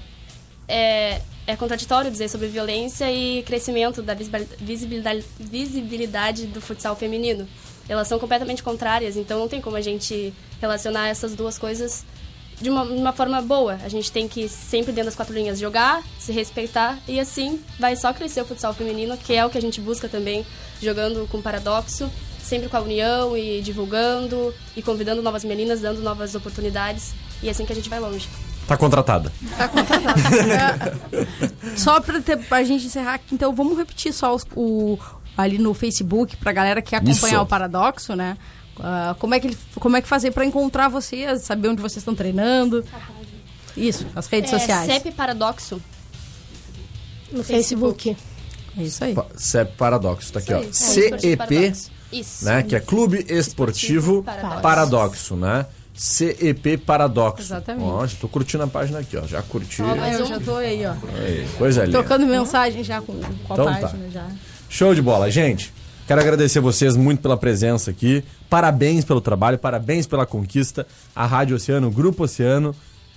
é, 0.68 1.20
é 1.47 1.57
contraditório 1.57 2.11
dizer 2.11 2.29
sobre 2.29 2.49
violência 2.49 3.11
e 3.11 3.42
crescimento 3.44 4.03
da 4.03 4.12
visibil- 4.12 4.47
visibilidade, 4.61 5.25
visibilidade 5.38 6.47
do 6.49 6.61
futsal 6.61 6.94
feminino. 6.97 7.49
Elas 7.88 8.09
são 8.09 8.18
completamente 8.18 8.62
contrárias, 8.62 9.16
então 9.16 9.38
não 9.38 9.49
tem 9.49 9.61
como 9.61 9.77
a 9.77 9.81
gente 9.81 10.33
relacionar 10.61 11.09
essas 11.09 11.35
duas 11.35 11.59
coisas 11.59 12.05
de 12.61 12.70
uma, 12.70 12.87
de 12.87 12.92
uma 12.92 13.12
forma 13.12 13.42
boa. 13.42 13.79
A 13.85 13.88
gente 13.88 14.11
tem 14.11 14.27
que 14.27 14.49
sempre 14.49 14.92
dentro 14.92 15.07
das 15.07 15.14
quatro 15.16 15.35
linhas 15.35 15.59
jogar, 15.59 16.03
se 16.18 16.33
respeitar 16.33 16.99
e 17.07 17.20
assim 17.20 17.61
vai 17.79 17.94
só 17.97 18.12
crescer 18.12 18.40
o 18.40 18.44
futsal 18.47 18.73
feminino, 18.73 19.16
que 19.16 19.35
é 19.35 19.44
o 19.44 19.51
que 19.51 19.59
a 19.59 19.61
gente 19.62 19.81
busca 19.81 20.09
também, 20.09 20.47
jogando 20.81 21.29
com 21.31 21.42
paradoxo, 21.42 22.11
sempre 22.42 22.68
com 22.68 22.77
a 22.77 22.81
união 22.81 23.37
e 23.37 23.61
divulgando 23.61 24.55
e 24.77 24.83
convidando 24.83 25.20
novas 25.20 25.44
meninas, 25.44 25.81
dando 25.81 26.01
novas 26.01 26.35
oportunidades 26.35 27.12
e 27.42 27.49
é 27.49 27.51
assim 27.51 27.66
que 27.66 27.73
a 27.73 27.77
gente 27.77 27.88
vai 27.90 28.01
longe. 28.01 28.29
Tá 28.66 28.79
contratada. 28.79 29.31
Tá 29.59 29.68
contratado. 29.68 30.20
É, 30.51 31.77
só 31.77 32.01
pra, 32.01 32.18
ter, 32.23 32.38
pra 32.47 32.62
gente 32.64 32.87
encerrar 32.87 33.14
aqui, 33.14 33.35
então 33.35 33.55
vamos 33.55 33.77
repetir 33.77 34.11
só 34.12 34.35
os- 34.35 34.47
o, 34.57 34.99
ali 35.37 35.59
no 35.59 35.75
Facebook 35.75 36.37
pra 36.37 36.53
galera 36.53 36.81
que 36.83 36.90
quer 36.90 36.97
acompanhar 36.97 37.35
Isso. 37.35 37.42
o 37.42 37.47
Paradoxo, 37.47 38.14
né? 38.14 38.37
Ah, 38.81 39.14
como, 39.18 39.35
é 39.35 39.40
que 39.40 39.57
como 39.79 39.97
é 39.97 40.03
que 40.03 40.09
fazer 40.09 40.31
pra 40.33 40.44
encontrar 40.44 40.88
vocês, 40.88 41.42
saber 41.42 41.68
onde 41.68 41.81
vocês 41.81 41.99
estão 41.99 42.14
treinando? 42.14 42.85
Isso, 43.77 44.07
as 44.14 44.27
redes 44.27 44.53
É, 44.53 44.59
sociais. 44.59 44.87
CEP 44.87 45.12
Paradoxo. 45.12 45.81
No 47.33 47.42
Facebook. 47.42 48.16
É 48.77 48.83
isso 48.83 49.05
aí. 49.05 49.14
CEP 49.37 49.77
Paradoxo, 49.77 50.33
tá 50.33 50.38
aqui, 50.40 50.53
ó. 50.55 50.62
CEP, 50.73 51.37
Paradoxo. 51.37 51.90
Isso. 52.12 52.44
né? 52.44 52.62
Que 52.62 52.77
é 52.77 52.81
Clube 52.81 53.25
Esportivo 53.29 54.23
Paradoxo. 54.23 54.61
Paradoxo, 54.62 55.37
né? 55.37 55.66
CEP 55.94 56.77
Paradoxo. 56.79 57.42
Exatamente. 57.42 57.85
Ó, 57.88 58.07
já 58.07 58.16
tô 58.20 58.29
curtindo 58.29 58.64
a 58.64 58.66
página 58.66 58.99
aqui, 59.01 59.16
ó. 59.16 59.23
Já 59.27 59.42
curti. 59.42 59.81
Ó, 59.83 59.94
eu 59.94 60.27
já 60.27 60.40
tô 60.40 60.57
aí, 60.57 60.85
ó. 60.87 60.92
Aí, 61.16 61.47
coisa 61.57 61.85
linda. 61.85 61.99
Trocando 61.99 62.27
mensagem 62.27 62.83
já 62.83 63.01
com, 63.01 63.12
com 63.14 63.53
a 63.53 63.55
Então 63.55 63.64
tá. 63.66 63.79
página 63.79 64.11
já. 64.11 64.27
Show 64.68 64.94
de 64.94 65.03
bola, 65.03 65.31
gente. 65.31 65.72
Quero 66.07 66.20
agradecer 66.20 66.61
vocês 66.61 66.96
muito 66.96 67.22
pela 67.22 67.37
presença 67.37 67.90
aqui. 67.90 68.22
Parabéns 68.50 69.05
pelo 69.05 69.20
trabalho, 69.20 69.59
parabéns 69.59 70.07
pela 70.07 70.27
conquista. 70.27 70.87
A 71.14 71.24
Rádio 71.27 71.57
Oceano, 71.57 71.88
o 71.88 71.90
Grupo 71.90 72.24
Oceano, 72.24 72.74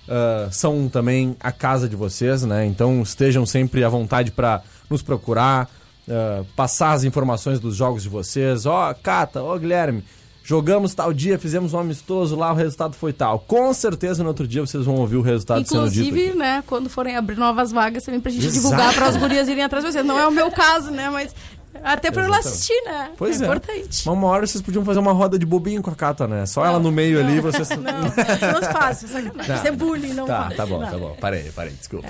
ah, 0.07 0.47
são 0.51 0.87
também 0.87 1.35
a 1.39 1.51
casa 1.51 1.89
de 1.89 1.95
vocês, 1.95 2.43
né? 2.43 2.65
Então 2.65 3.01
estejam 3.01 3.45
sempre 3.45 3.83
à 3.83 3.89
vontade 3.89 4.31
para 4.31 4.61
nos 4.89 5.01
procurar, 5.01 5.69
ah, 6.09 6.43
passar 6.55 6.93
as 6.93 7.03
informações 7.03 7.59
dos 7.59 7.75
jogos 7.75 8.03
de 8.03 8.09
vocês. 8.09 8.65
Ó, 8.65 8.93
Cata, 8.93 9.43
ó, 9.43 9.57
Guilherme, 9.57 10.03
jogamos 10.47 10.93
tal 10.95 11.11
dia, 11.11 11.37
fizemos 11.37 11.73
um 11.73 11.79
amistoso 11.79 12.33
lá, 12.37 12.53
o 12.53 12.55
resultado 12.55 12.95
foi 12.95 13.11
tal. 13.11 13.39
Com 13.39 13.73
certeza 13.73 14.23
no 14.23 14.29
outro 14.29 14.47
dia 14.47 14.65
vocês 14.65 14.85
vão 14.85 14.95
ouvir 14.95 15.17
o 15.17 15.21
resultado 15.21 15.67
sendo 15.67 15.89
dito. 15.89 16.05
Inclusive, 16.07 16.37
né, 16.37 16.63
quando 16.65 16.89
forem 16.89 17.17
abrir 17.17 17.35
novas 17.37 17.69
vagas 17.73 18.03
também 18.05 18.21
pra 18.21 18.31
gente 18.31 18.45
Exato. 18.45 18.55
divulgar 18.61 18.93
para 18.93 19.07
as 19.07 19.17
gurias 19.17 19.49
irem 19.49 19.65
atrás 19.65 19.83
de 19.83 19.91
vocês. 19.91 20.05
Não 20.05 20.17
é 20.17 20.25
o 20.25 20.31
meu 20.31 20.49
caso, 20.49 20.89
né, 20.89 21.09
mas 21.09 21.35
até 21.83 22.09
pra 22.09 22.23
eu 22.23 22.29
lá 22.29 22.37
Exatamente. 22.39 22.55
assistir, 22.55 22.81
né? 22.85 23.11
Pois 23.17 23.41
é, 23.41 23.43
é. 23.43 23.47
importante. 23.47 24.03
Mas 24.05 24.07
uma 24.07 24.27
hora 24.29 24.47
vocês 24.47 24.61
podiam 24.63 24.85
fazer 24.85 24.99
uma 24.99 25.11
roda 25.11 25.37
de 25.37 25.45
bobinho 25.45 25.81
com 25.81 25.91
a 25.91 25.95
Cata, 25.95 26.25
né? 26.25 26.45
Só 26.45 26.65
ela 26.65 26.79
no 26.79 26.93
meio 26.93 27.19
ali, 27.19 27.41
vocês. 27.41 27.67
Não, 27.69 27.77
não 27.83 28.61
faço, 28.71 29.05
sacanagem. 29.09 29.45
Tá. 29.45 29.55
Isso 29.57 29.67
é 29.67 29.71
bullying, 29.71 30.13
não 30.13 30.25
Tá, 30.25 30.43
faço. 30.45 30.55
tá 30.55 30.65
bom, 30.65 30.79
não. 30.79 30.89
tá 30.89 30.97
bom. 30.97 31.17
Parei, 31.19 31.51
parei, 31.53 31.73
desculpa. 31.73 32.07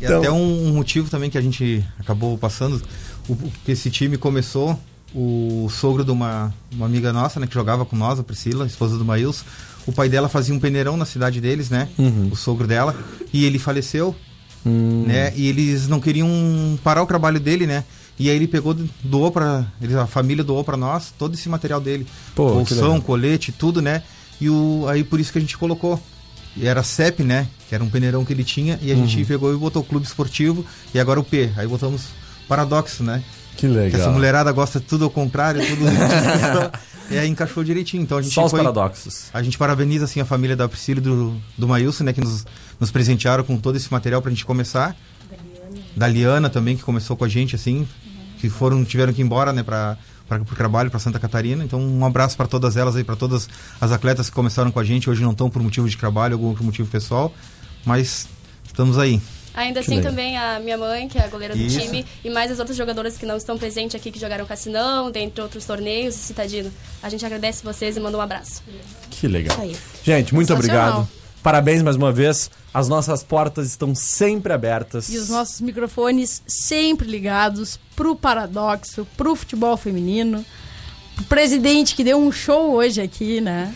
E 0.00 0.04
até 0.04 0.28
um, 0.30 0.68
um 0.68 0.72
motivo 0.74 1.08
também 1.08 1.30
que 1.30 1.38
a 1.38 1.40
gente 1.40 1.82
acabou 2.00 2.36
passando, 2.36 2.82
o, 3.28 3.32
o- 3.32 3.52
que 3.64 3.72
esse 3.72 3.90
time 3.90 4.18
começou, 4.18 4.78
o 5.14 5.68
sogro 5.70 6.04
de 6.04 6.10
uma, 6.10 6.52
uma 6.72 6.86
amiga 6.86 7.12
nossa, 7.12 7.38
né, 7.38 7.46
que 7.46 7.54
jogava 7.54 7.84
com 7.84 7.96
nós, 7.96 8.18
a 8.18 8.22
Priscila, 8.22 8.66
esposa 8.66 8.96
do 8.96 9.04
Maíls, 9.04 9.44
o 9.86 9.92
pai 9.92 10.08
dela 10.08 10.28
fazia 10.28 10.54
um 10.54 10.58
peneirão 10.60 10.96
na 10.96 11.04
cidade 11.04 11.40
deles, 11.40 11.68
né, 11.70 11.88
o 12.30 12.36
sogro 12.36 12.66
dela, 12.66 12.94
e 13.32 13.44
ele 13.44 13.58
faleceu, 13.58 14.14
né, 14.64 15.32
e 15.36 15.46
eles 15.48 15.88
não 15.88 16.00
queriam 16.00 16.28
parar 16.82 17.02
o 17.02 17.06
trabalho 17.06 17.40
dele, 17.40 17.66
né, 17.66 17.84
e 18.18 18.30
aí 18.30 18.36
ele 18.36 18.46
pegou, 18.48 18.76
doou 19.02 19.30
pra, 19.30 19.66
ele, 19.80 19.94
a 19.96 20.06
família 20.06 20.44
doou 20.44 20.62
pra 20.64 20.76
nós 20.76 21.12
todo 21.18 21.34
esse 21.34 21.48
material 21.48 21.80
dele, 21.80 22.06
Pô, 22.34 22.52
bolsão, 22.54 23.00
colete, 23.00 23.52
tudo, 23.52 23.82
né, 23.82 24.02
e 24.40 24.48
o, 24.48 24.86
aí 24.88 25.04
por 25.04 25.20
isso 25.20 25.32
que 25.32 25.38
a 25.38 25.40
gente 25.40 25.56
colocou, 25.58 26.00
e 26.54 26.66
era 26.66 26.82
CEP, 26.82 27.22
né? 27.22 27.48
Que 27.66 27.74
era 27.74 27.82
um 27.82 27.88
peneirão 27.88 28.26
que 28.26 28.32
ele 28.34 28.44
tinha. 28.44 28.78
E 28.82 28.92
a 28.92 28.94
Uhum. 28.94 29.06
gente 29.06 29.24
pegou 29.24 29.54
e 29.54 29.56
botou 29.56 29.80
o 29.80 29.84
clube 29.86 30.04
esportivo. 30.04 30.66
E 30.94 31.00
agora 31.00 31.18
o 31.18 31.24
P. 31.24 31.50
Aí 31.56 31.66
botamos 31.66 32.08
paradoxo, 32.46 33.02
né? 33.02 33.22
Que 33.56 33.60
Que 33.62 33.68
legal. 33.68 34.00
essa 34.00 34.10
mulherada 34.10 34.50
gosta 34.52 34.80
de 34.80 34.86
tudo 34.86 35.04
ao 35.04 35.10
contrário, 35.10 35.60
tudo. 35.66 35.82
e 37.10 37.18
aí 37.18 37.28
encaixou 37.28 37.62
direitinho. 37.62 38.02
Então 38.02 38.18
a 38.18 38.22
gente 38.22 38.32
Só 38.34 38.44
os 38.46 38.50
foi- 38.50 38.60
paradoxos. 38.60 39.26
A 39.32 39.42
gente 39.42 39.56
parabeniza 39.58 40.04
assim, 40.04 40.20
a 40.20 40.24
família 40.24 40.56
da 40.56 40.68
Priscila 40.68 40.98
e 40.98 41.02
do, 41.02 41.36
do 41.56 41.68
Maílson, 41.68 42.04
né? 42.04 42.12
Que 42.12 42.20
nos, 42.20 42.44
nos 42.80 42.90
presentearam 42.90 43.44
com 43.44 43.56
todo 43.58 43.76
esse 43.76 43.90
material 43.92 44.20
pra 44.22 44.30
gente 44.30 44.44
começar. 44.44 44.96
Da 45.96 46.08
Liana 46.08 46.48
também, 46.48 46.76
que 46.76 46.82
começou 46.82 47.16
com 47.16 47.24
a 47.24 47.28
gente, 47.28 47.54
assim. 47.54 47.86
Que 48.38 48.48
foram, 48.48 48.84
tiveram 48.84 49.12
que 49.12 49.20
ir 49.20 49.24
embora, 49.24 49.52
né? 49.52 49.62
Pra, 49.62 49.96
para 50.28 50.40
o 50.40 50.44
trabalho, 50.46 50.90
para 50.90 50.98
Santa 50.98 51.18
Catarina. 51.18 51.62
Então, 51.62 51.78
um 51.80 52.04
abraço 52.06 52.36
para 52.36 52.46
todas 52.46 52.76
elas 52.76 52.96
aí, 52.96 53.04
para 53.04 53.14
todas 53.16 53.48
as 53.80 53.92
atletas 53.92 54.28
que 54.30 54.34
começaram 54.34 54.70
com 54.70 54.80
a 54.80 54.84
gente. 54.84 55.08
Hoje 55.10 55.22
não 55.22 55.32
estão 55.32 55.50
por 55.50 55.62
motivo 55.62 55.88
de 55.88 55.96
trabalho, 55.96 56.34
algum 56.34 56.46
outro 56.48 56.64
motivo 56.64 56.88
pessoal, 56.88 57.32
mas 57.84 58.26
estamos 58.64 58.98
aí. 58.98 59.20
Ainda 59.54 59.80
Que 59.80 59.86
assim 59.86 59.96
legal. 59.96 60.10
também 60.10 60.36
a 60.38 60.58
minha 60.60 60.78
mãe, 60.78 61.08
que 61.08 61.18
é 61.18 61.24
a 61.24 61.28
goleira 61.28 61.54
do 61.54 61.60
Isso. 61.60 61.78
time, 61.78 62.06
e 62.24 62.30
mais 62.30 62.50
as 62.50 62.58
outras 62.58 62.76
jogadoras 62.76 63.18
que 63.18 63.26
não 63.26 63.36
estão 63.36 63.58
presentes 63.58 63.94
aqui, 63.94 64.10
que 64.10 64.18
jogaram 64.18 64.46
Cassinão, 64.46 65.10
dentre 65.10 65.42
outros 65.42 65.64
torneios, 65.66 66.14
Citadino. 66.14 66.72
A 67.02 67.08
gente 67.08 67.24
agradece 67.24 67.62
vocês 67.62 67.96
e 67.96 68.00
manda 68.00 68.16
um 68.16 68.20
abraço. 68.20 68.62
Que 69.10 69.28
legal. 69.28 69.54
Isso 69.56 69.62
aí. 69.62 69.76
Gente, 70.02 70.34
muito 70.34 70.52
obrigado. 70.54 71.06
Parabéns 71.42 71.82
mais 71.82 71.96
uma 71.96 72.12
vez. 72.12 72.50
As 72.72 72.88
nossas 72.88 73.22
portas 73.22 73.66
estão 73.66 73.94
sempre 73.94 74.52
abertas. 74.52 75.08
E 75.12 75.18
os 75.18 75.28
nossos 75.28 75.60
microfones 75.60 76.40
sempre 76.46 77.06
ligados 77.06 77.78
pro 77.94 78.16
paradoxo, 78.16 79.06
pro 79.16 79.34
futebol 79.34 79.76
feminino, 79.76 80.44
pro 81.16 81.24
presidente 81.24 81.94
que 81.94 82.04
deu 82.04 82.16
um 82.18 82.32
show 82.32 82.72
hoje 82.72 83.00
aqui, 83.02 83.40
né? 83.40 83.74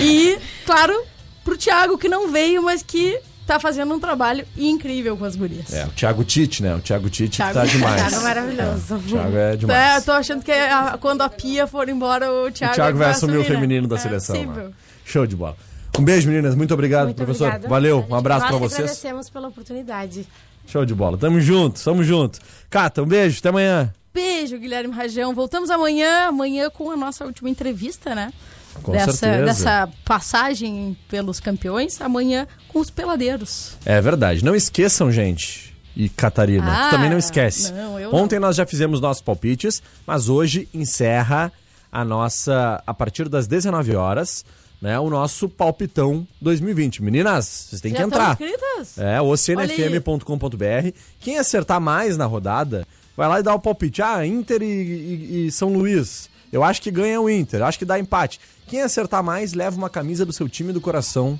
E, 0.00 0.38
claro, 0.66 0.94
pro 1.42 1.56
Thiago 1.56 1.98
que 1.98 2.08
não 2.08 2.30
veio, 2.30 2.62
mas 2.62 2.82
que 2.82 3.18
tá 3.46 3.58
fazendo 3.60 3.92
um 3.94 3.98
trabalho 4.00 4.46
incrível 4.56 5.16
com 5.16 5.24
as 5.24 5.34
gurias. 5.36 5.72
É, 5.72 5.84
o 5.84 5.88
Thiago 5.90 6.24
Tite, 6.24 6.62
né? 6.62 6.74
O 6.74 6.80
Thiago 6.80 7.08
Tite 7.10 7.36
Thiago- 7.36 7.54
tá 7.54 7.64
demais. 7.64 8.00
Thiago 8.08 8.22
maravilhoso. 8.24 8.94
O 8.96 9.00
Thiago 9.00 9.36
é 9.36 9.56
demais. 9.56 9.78
É, 9.78 9.96
eu 9.98 10.02
tô 10.02 10.12
achando 10.12 10.42
que 10.44 10.52
a- 10.52 10.96
quando 11.00 11.22
a 11.22 11.28
Pia 11.28 11.66
for 11.66 11.88
embora, 11.88 12.30
o 12.32 12.50
Thiago, 12.50 12.72
o 12.72 12.76
Thiago 12.76 12.98
vai 12.98 13.10
assumir 13.10 13.36
o 13.36 13.40
né? 13.40 13.44
feminino 13.44 13.86
da 13.88 13.96
É 13.96 13.98
seleção. 13.98 14.36
possível. 14.36 14.68
né? 14.68 14.72
Show 15.04 15.26
de 15.26 15.36
bola. 15.36 15.56
Um 15.98 16.02
beijo, 16.04 16.28
meninas. 16.28 16.54
Muito 16.54 16.72
obrigado, 16.72 17.06
Muito 17.06 17.16
professor. 17.16 17.48
obrigada. 17.48 17.68
Valeu. 17.68 18.06
Um 18.08 18.14
abraço 18.14 18.46
que 18.46 18.52
vocês. 18.54 18.74
agradecemos 18.80 19.28
pela 19.28 19.48
oportunidade. 19.48 20.26
Show 20.66 20.86
de 20.86 20.94
bola. 20.94 21.18
Tamo 21.18 21.40
junto, 21.40 21.82
tamo 21.82 22.02
junto. 22.02 22.38
Cata, 22.70 23.02
um 23.02 23.06
beijo. 23.06 23.38
Até 23.40 23.48
amanhã. 23.50 23.92
Beijo, 24.14 24.56
Guilherme 24.58 24.94
Rajão. 24.94 25.34
Voltamos 25.34 25.70
amanhã, 25.70 26.28
amanhã 26.28 26.70
com 26.70 26.90
a 26.90 26.96
nossa 26.96 27.24
última 27.24 27.50
entrevista, 27.50 28.14
né? 28.14 28.32
Com 28.82 28.92
dessa, 28.92 29.12
certeza. 29.12 29.44
dessa 29.44 29.88
passagem 30.04 30.96
pelos 31.08 31.40
campeões, 31.40 32.00
amanhã 32.00 32.46
com 32.68 32.78
os 32.80 32.90
peladeiros. 32.90 33.76
É 33.84 34.00
verdade. 34.00 34.44
Não 34.44 34.54
esqueçam, 34.54 35.10
gente. 35.10 35.72
E 35.94 36.08
Catarina, 36.08 36.66
Ah, 36.66 36.88
tu 36.88 36.90
também 36.92 37.10
não 37.10 37.18
esquece. 37.18 37.70
não, 37.72 37.96
Ontem 38.14 38.38
nós 38.38 38.56
já 38.56 38.64
fizemos 38.64 38.98
nossos 39.00 39.22
palpites, 39.22 39.82
mas 40.06 40.28
hoje 40.28 40.66
encerra 40.72 41.52
a 41.90 42.02
nossa, 42.04 42.82
a 42.86 42.94
partir 42.94 43.28
das 43.28 43.46
19 43.46 43.94
horas, 43.94 44.42
né, 44.80 44.98
o 44.98 45.10
nosso 45.10 45.48
palpitão 45.50 46.26
2020. 46.40 47.02
Meninas, 47.02 47.44
vocês 47.68 47.80
têm 47.82 47.92
Já 47.92 47.98
que 47.98 48.02
entrar. 48.04 48.30
inscritas? 48.32 48.96
É, 48.98 49.20
oceanfm.com.br. 49.20 50.92
Quem 51.20 51.38
acertar 51.38 51.80
mais 51.80 52.16
na 52.16 52.24
rodada, 52.26 52.86
vai 53.16 53.28
lá 53.28 53.40
e 53.40 53.42
dá 53.42 53.54
o 53.54 53.60
palpite. 53.60 54.02
Ah, 54.02 54.26
Inter 54.26 54.62
e, 54.62 54.64
e- 54.66 55.46
e 55.46 55.52
São 55.52 55.72
Luís. 55.72 56.28
Eu 56.52 56.62
acho 56.62 56.82
que 56.82 56.90
ganha 56.90 57.18
o 57.20 57.30
Inter, 57.30 57.62
acho 57.62 57.78
que 57.78 57.84
dá 57.84 57.98
empate. 57.98 58.38
Quem 58.68 58.82
acertar 58.82 59.22
mais, 59.24 59.54
leva 59.54 59.76
uma 59.76 59.88
camisa 59.90 60.24
do 60.26 60.32
seu 60.32 60.48
time 60.48 60.72
do 60.72 60.80
coração 60.80 61.38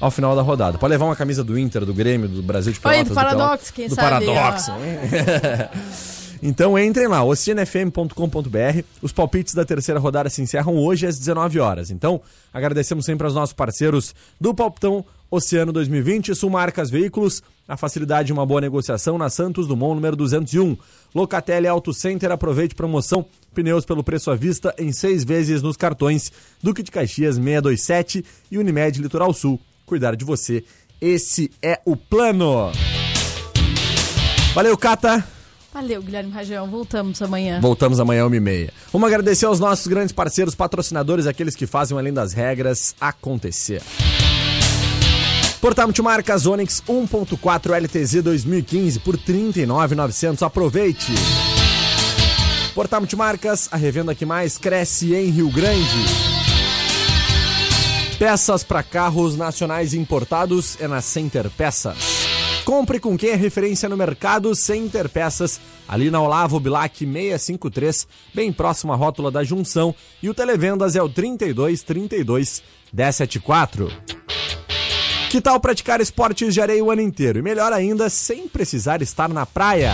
ao 0.00 0.10
final 0.10 0.34
da 0.36 0.42
rodada. 0.42 0.76
Pode 0.78 0.90
levar 0.90 1.04
uma 1.06 1.16
camisa 1.16 1.42
do 1.44 1.58
Inter, 1.58 1.84
do 1.84 1.94
Grêmio, 1.94 2.28
do 2.28 2.42
Brasil 2.42 2.72
de 2.72 2.80
Olha 2.84 2.98
aí, 2.98 3.04
Pelotas. 3.04 3.08
do 3.08 3.14
Pelotas- 3.14 3.38
Paradox, 3.38 3.70
quem 3.70 3.88
do 3.88 3.94
sabe, 3.94 4.24
Paradox, 4.26 4.68
ó. 4.68 4.72
hein? 4.74 5.68
Então 6.40 6.78
entrem 6.78 7.08
lá, 7.08 7.24
oceanfm.com.br. 7.24 8.82
Os 9.02 9.10
palpites 9.12 9.54
da 9.54 9.64
terceira 9.64 9.98
rodada 9.98 10.30
se 10.30 10.40
encerram 10.40 10.76
hoje 10.76 11.04
às 11.04 11.18
19 11.18 11.58
horas. 11.58 11.90
Então, 11.90 12.20
agradecemos 12.52 13.04
sempre 13.04 13.24
aos 13.26 13.34
nossos 13.34 13.52
parceiros 13.52 14.14
do 14.40 14.54
Palpitão 14.54 15.04
Oceano 15.30 15.72
2020, 15.72 16.34
Sulmarcas 16.34 16.88
Veículos, 16.90 17.42
a 17.66 17.76
facilidade 17.76 18.28
de 18.28 18.32
uma 18.32 18.46
boa 18.46 18.62
negociação 18.62 19.18
na 19.18 19.28
Santos 19.28 19.66
Dumont, 19.66 19.94
número 19.94 20.16
201. 20.16 20.76
Locatelli 21.14 21.66
Auto 21.66 21.92
Center, 21.92 22.32
aproveite 22.32 22.74
promoção, 22.74 23.26
pneus 23.54 23.84
pelo 23.84 24.02
preço 24.02 24.30
à 24.30 24.34
vista 24.34 24.74
em 24.78 24.90
seis 24.90 25.24
vezes 25.24 25.60
nos 25.60 25.76
cartões 25.76 26.32
Duque 26.62 26.82
de 26.82 26.90
Caxias 26.90 27.36
627 27.36 28.24
e 28.50 28.56
Unimed 28.56 29.02
Litoral 29.02 29.34
Sul. 29.34 29.60
Cuidar 29.84 30.16
de 30.16 30.24
você, 30.24 30.64
esse 31.00 31.50
é 31.62 31.78
o 31.84 31.94
plano. 31.94 32.72
Valeu, 34.54 34.76
Cata! 34.78 35.24
Valeu, 35.72 36.02
Guilherme 36.02 36.32
Rajão. 36.32 36.66
Voltamos 36.68 37.20
amanhã. 37.20 37.60
Voltamos 37.60 38.00
amanhã, 38.00 38.24
1h30. 38.26 38.70
Vamos 38.90 39.06
agradecer 39.06 39.44
aos 39.44 39.60
nossos 39.60 39.86
grandes 39.86 40.12
parceiros, 40.12 40.54
patrocinadores, 40.54 41.26
aqueles 41.26 41.54
que 41.54 41.66
fazem 41.66 41.96
além 41.96 42.12
das 42.12 42.32
regras 42.32 42.96
acontecer. 42.98 43.82
Portal 45.60 45.88
Multimarcas 45.88 46.46
Onix 46.46 46.80
1.4 46.88 47.72
LTZ 47.82 48.22
2015 48.22 49.00
por 49.00 49.16
R$ 49.16 49.22
39,900. 49.26 50.42
Aproveite! 50.42 51.12
Portal 52.74 53.00
Multimarcas, 53.00 53.68
a 53.72 53.76
revenda 53.76 54.14
que 54.14 54.24
mais 54.24 54.56
cresce 54.56 55.14
em 55.14 55.30
Rio 55.30 55.50
Grande. 55.50 56.28
Peças 58.20 58.62
para 58.62 58.84
carros 58.84 59.36
nacionais 59.36 59.94
importados 59.94 60.76
é 60.80 60.86
na 60.86 61.00
Center 61.00 61.50
Peças. 61.50 62.28
Compre 62.64 63.00
com 63.00 63.16
quem 63.16 63.30
é 63.30 63.34
referência 63.34 63.88
no 63.88 63.96
mercado 63.96 64.54
Center 64.54 65.08
Peças, 65.08 65.60
ali 65.88 66.08
na 66.08 66.20
Olavo 66.20 66.60
Bilac 66.60 66.98
653, 66.98 68.06
bem 68.32 68.52
próximo 68.52 68.92
à 68.92 68.96
rótula 68.96 69.30
da 69.30 69.42
Junção, 69.42 69.92
e 70.22 70.28
o 70.28 70.34
Televendas 70.34 70.94
é 70.94 71.02
o 71.02 71.08
32 71.08 71.82
32 71.82 72.62
174. 72.94 73.90
Que 75.30 75.42
tal 75.42 75.60
praticar 75.60 76.00
esportes 76.00 76.54
de 76.54 76.60
areia 76.60 76.82
o 76.82 76.90
ano 76.90 77.02
inteiro? 77.02 77.38
E 77.38 77.42
melhor 77.42 77.70
ainda, 77.70 78.08
sem 78.08 78.48
precisar 78.48 79.02
estar 79.02 79.28
na 79.28 79.44
praia. 79.44 79.92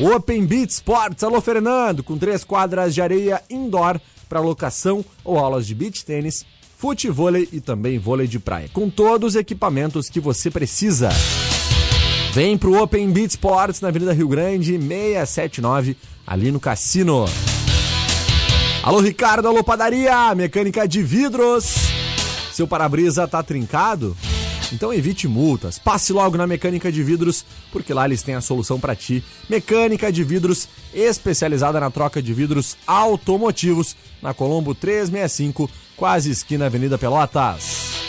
Open 0.00 0.46
Beat 0.46 0.70
Sports, 0.70 1.22
alô 1.22 1.38
Fernando, 1.38 2.02
com 2.02 2.16
três 2.16 2.42
quadras 2.42 2.94
de 2.94 3.02
areia 3.02 3.42
indoor 3.50 4.00
para 4.30 4.40
locação 4.40 5.04
ou 5.22 5.38
aulas 5.38 5.66
de 5.66 5.74
beach 5.74 6.02
tênis, 6.06 6.46
futevôlei 6.78 7.46
e 7.52 7.60
também 7.60 7.98
vôlei 7.98 8.26
de 8.26 8.38
praia, 8.38 8.70
com 8.72 8.88
todos 8.88 9.34
os 9.34 9.36
equipamentos 9.36 10.08
que 10.08 10.18
você 10.18 10.50
precisa. 10.50 11.10
Vem 12.32 12.56
pro 12.56 12.82
Open 12.82 13.10
Beat 13.10 13.32
Sports 13.32 13.82
na 13.82 13.88
Avenida 13.88 14.14
Rio 14.14 14.28
Grande, 14.28 14.78
679, 14.78 15.94
ali 16.26 16.50
no 16.50 16.58
Cassino. 16.58 17.26
Alô 18.82 19.00
Ricardo, 19.00 19.46
alô 19.46 19.62
Padaria, 19.62 20.34
mecânica 20.34 20.88
de 20.88 21.02
vidros. 21.02 22.01
Seu 22.52 22.66
para-brisa 22.66 23.26
tá 23.26 23.42
trincado? 23.42 24.16
Então 24.72 24.92
evite 24.92 25.28
multas. 25.28 25.78
Passe 25.78 26.12
logo 26.12 26.36
na 26.36 26.46
Mecânica 26.46 26.90
de 26.90 27.02
Vidros, 27.02 27.44
porque 27.70 27.92
lá 27.92 28.06
eles 28.06 28.22
têm 28.22 28.34
a 28.34 28.40
solução 28.40 28.80
para 28.80 28.96
ti. 28.96 29.22
Mecânica 29.48 30.10
de 30.10 30.24
Vidros, 30.24 30.68
especializada 30.94 31.78
na 31.78 31.90
troca 31.90 32.22
de 32.22 32.32
vidros 32.32 32.76
automotivos, 32.86 33.94
na 34.22 34.32
Colombo 34.32 34.74
365, 34.74 35.70
quase 35.96 36.30
esquina 36.30 36.66
Avenida 36.66 36.96
Pelotas. 36.96 38.02